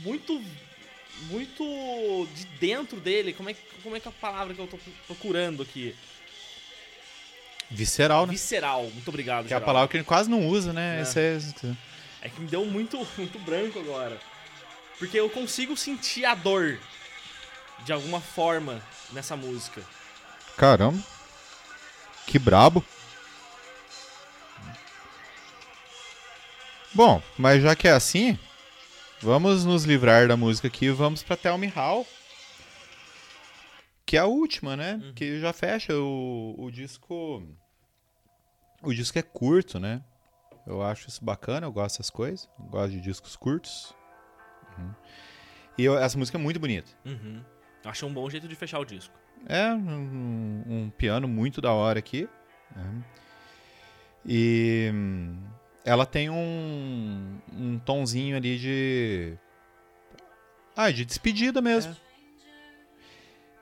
muito. 0.03 0.43
Muito 1.23 2.27
de 2.33 2.45
dentro 2.61 2.97
dele. 2.97 3.33
Como 3.33 3.49
é, 3.49 3.55
como 3.83 3.93
é 3.93 3.99
que 3.99 4.07
é 4.07 4.11
a 4.11 4.13
palavra 4.13 4.53
que 4.53 4.61
eu 4.61 4.67
tô 4.67 4.79
procurando 5.05 5.61
aqui? 5.61 5.93
Visceral, 7.71 8.25
né? 8.25 8.31
Visceral. 8.33 8.83
Muito 8.83 9.07
obrigado, 9.09 9.47
Que 9.47 9.53
é 9.53 9.57
a 9.57 9.61
palavra 9.61 9.87
que 9.87 9.97
ele 9.97 10.03
quase 10.03 10.29
não 10.29 10.47
usa, 10.47 10.73
né? 10.73 10.99
É. 10.99 11.01
Esse 11.01 11.19
é- 11.19 11.75
É 12.21 12.29
que 12.29 12.41
me 12.41 12.47
deu 12.47 12.65
muito, 12.65 12.97
muito 13.17 13.39
branco 13.39 13.79
agora. 13.79 14.19
Porque 14.97 15.17
eu 15.19 15.29
consigo 15.29 15.77
sentir 15.77 16.25
a 16.25 16.35
dor 16.35 16.77
de 17.85 17.93
alguma 17.93 18.19
forma 18.19 18.81
nessa 19.13 19.35
música. 19.37 19.81
Caramba. 20.57 20.99
Que 22.27 22.37
brabo. 22.37 22.83
Bom, 26.93 27.21
mas 27.37 27.61
já 27.61 27.75
que 27.75 27.87
é 27.87 27.91
assim, 27.91 28.37
vamos 29.21 29.63
nos 29.63 29.83
livrar 29.85 30.27
da 30.27 30.35
música 30.35 30.67
aqui 30.67 30.85
e 30.85 30.91
vamos 30.91 31.21
pra 31.23 31.37
Tell 31.37 31.57
Me 31.57 31.71
How. 31.73 32.05
Que 34.09 34.17
é 34.17 34.21
a 34.21 34.25
última, 34.25 34.75
né? 34.75 34.99
Que 35.15 35.39
já 35.39 35.53
fecha 35.53 35.93
o, 35.95 36.55
o 36.57 36.71
disco. 36.71 37.43
O 38.81 38.91
disco 38.91 39.19
é 39.19 39.21
curto, 39.21 39.79
né? 39.79 40.01
Eu 40.65 40.81
acho 40.81 41.07
isso 41.09 41.23
bacana, 41.23 41.67
eu 41.67 41.71
gosto 41.71 41.97
dessas 41.97 42.09
coisas. 42.09 42.49
Eu 42.59 42.65
gosto 42.65 42.89
de 42.89 43.01
discos 43.01 43.35
curtos. 43.35 43.93
Uhum. 44.79 44.91
E 45.77 45.85
eu- 45.85 45.95
essa 45.99 46.17
música 46.17 46.39
é 46.39 46.41
muito 46.41 46.59
bonita. 46.59 46.89
Uhum. 47.05 47.43
Acho 47.85 48.07
um 48.07 48.11
bom 48.13 48.27
jeito 48.31 48.47
de 48.47 48.55
fechar 48.55 48.79
o 48.79 48.83
disco. 48.85 49.13
É, 49.45 49.71
um, 49.75 50.63
um 50.67 50.89
piano 50.97 51.27
muito 51.27 51.61
da 51.61 51.71
hora 51.71 51.99
aqui. 51.99 52.27
né? 52.75 53.03
E 54.25 54.91
ela 55.85 56.07
tem 56.07 56.31
um, 56.31 57.37
um 57.53 57.77
tonzinho 57.77 58.35
ali 58.35 58.57
de. 58.57 59.37
Ah, 60.75 60.89
de 60.89 61.05
despedida 61.05 61.61
mesmo. 61.61 61.95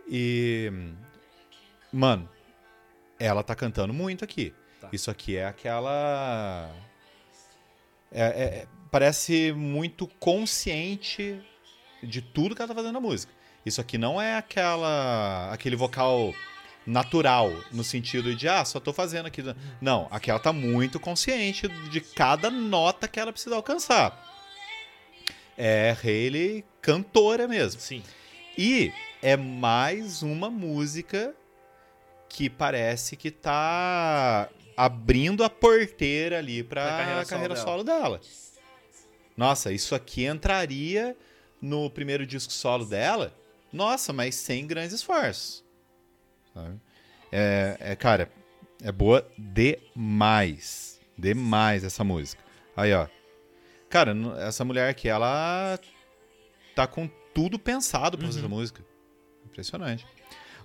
E. 0.09 0.71
Mano, 1.91 2.29
ela 3.19 3.43
tá 3.43 3.55
cantando 3.55 3.93
muito 3.93 4.23
aqui. 4.23 4.53
Tá. 4.79 4.89
Isso 4.91 5.09
aqui 5.09 5.37
é 5.37 5.45
aquela. 5.45 6.71
é- 8.11 8.21
é- 8.21 8.43
é- 8.59 8.67
parece 8.91 9.51
muito 9.53 10.07
consciente 10.19 11.41
de 12.01 12.21
tudo 12.21 12.55
que 12.55 12.61
ela 12.61 12.69
tá 12.69 12.75
fazendo 12.75 12.93
na 12.93 13.01
música. 13.01 13.33
Isso 13.65 13.81
aqui 13.81 13.97
não 13.97 14.21
é 14.21 14.37
aquela 14.37 15.51
aquele 15.51 15.75
vocal 15.75 16.33
natural, 16.85 17.51
no 17.73 17.83
sentido 17.83 18.33
de, 18.33 18.47
ah, 18.47 18.63
só 18.63 18.79
tô 18.79 18.93
fazendo 18.93 19.25
aqui. 19.25 19.43
Não, 19.81 20.07
aqui 20.09 20.29
ela 20.31 20.39
tá 20.39 20.53
muito 20.53 20.99
consciente 21.01 21.67
de 21.89 21.99
cada 21.99 22.49
nota 22.49 23.09
que 23.09 23.19
ela 23.19 23.33
precisa 23.33 23.55
alcançar. 23.55 24.25
É 25.57 25.95
Hayley 26.01 26.63
cantora 26.81 27.45
mesmo. 27.47 27.81
Sim. 27.81 28.01
E 28.57 28.93
é 29.21 29.35
mais 29.35 30.21
uma 30.21 30.49
música 30.49 31.35
que 32.29 32.49
parece 32.49 33.15
que 33.15 33.31
tá 33.31 34.49
abrindo 34.75 35.43
a 35.43 35.49
porteira 35.49 36.37
ali 36.37 36.63
pra 36.63 36.83
Da 36.83 36.97
carreira 36.97 37.25
carreira, 37.25 37.55
solo 37.55 37.67
solo 37.67 37.83
dela. 37.83 38.21
Nossa, 39.35 39.71
isso 39.71 39.95
aqui 39.95 40.25
entraria 40.25 41.15
no 41.61 41.89
primeiro 41.89 42.25
disco 42.25 42.51
solo 42.53 42.85
dela. 42.85 43.33
Nossa, 43.71 44.13
mas 44.13 44.35
sem 44.35 44.65
grandes 44.65 44.93
esforços. 44.93 45.63
É, 47.31 47.77
é, 47.79 47.95
cara, 47.95 48.31
é 48.81 48.91
boa 48.91 49.27
demais. 49.37 50.99
Demais 51.17 51.83
essa 51.83 52.03
música. 52.03 52.43
Aí, 52.75 52.93
ó. 52.93 53.07
Cara, 53.89 54.15
essa 54.39 54.63
mulher 54.65 54.89
aqui, 54.89 55.07
ela 55.07 55.79
tá 56.75 56.85
com 56.85 57.09
tudo 57.33 57.57
pensado 57.57 58.17
pra 58.17 58.27
fazer 58.27 58.39
essa 58.39 58.49
música. 58.49 58.83
Impressionante. 59.57 60.05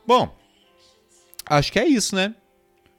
Bom, 0.07 0.37
acho 1.47 1.73
que 1.73 1.79
é 1.79 1.87
isso, 1.89 2.15
né? 2.15 2.35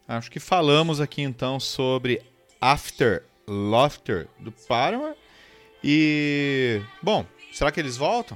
Acho 0.08 0.32
que 0.32 0.40
falamos 0.40 1.00
aqui 1.00 1.22
então 1.22 1.60
sobre 1.60 2.20
After 2.60 3.24
Laughter 3.48 4.28
do 4.40 4.52
Paramore. 4.52 5.14
E, 5.84 6.82
bom, 7.00 7.24
será 7.52 7.72
que 7.72 7.80
eles 7.80 7.96
voltam? 7.96 8.36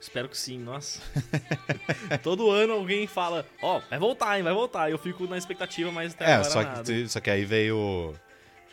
Espero 0.00 0.30
que 0.30 0.36
sim, 0.38 0.58
nossa. 0.58 1.02
Todo 2.24 2.50
ano 2.50 2.72
alguém 2.72 3.06
fala, 3.06 3.46
ó, 3.60 3.80
vai 3.90 3.98
voltar, 3.98 4.38
hein, 4.38 4.42
vai 4.42 4.54
voltar. 4.54 4.90
Eu 4.90 4.96
fico 4.96 5.26
na 5.26 5.36
expectativa, 5.36 5.92
mas 5.92 6.14
até 6.14 6.24
É, 6.24 6.32
agora 6.34 6.50
só 6.50 6.62
nada. 6.62 6.82
que, 6.84 7.06
só 7.06 7.20
que 7.20 7.28
aí 7.28 7.44
veio 7.44 8.14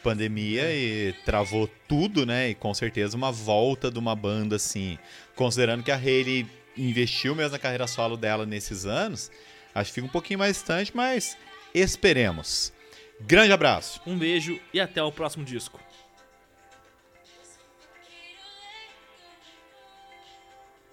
pandemia 0.02 0.74
e 0.74 1.14
travou 1.26 1.70
tudo, 1.86 2.26
né? 2.26 2.50
E 2.52 2.56
com 2.56 2.74
certeza 2.74 3.18
uma 3.18 3.32
volta 3.32 3.92
de 3.92 4.00
uma 4.00 4.16
banda 4.16 4.56
assim, 4.56 4.98
considerando 5.36 5.84
que 5.84 5.92
a 5.92 5.98
Hayley 5.98 6.48
investiu 6.78 7.36
mesmo 7.36 7.52
na 7.52 7.60
carreira 7.60 7.88
solo 7.88 8.16
dela 8.18 8.46
nesses 8.46 8.86
anos, 8.86 9.32
acho 9.74 9.90
que 9.90 9.96
fica 9.96 10.08
um 10.08 10.12
pouquinho 10.12 10.40
mais 10.40 10.56
distante, 10.56 10.92
mas 10.96 11.38
esperemos. 11.74 12.74
Grande 13.22 13.52
abraço. 13.52 14.02
Um 14.06 14.18
beijo 14.18 14.60
e 14.74 14.80
até 14.80 15.04
o 15.04 15.12
próximo 15.12 15.44
disco. 15.44 15.80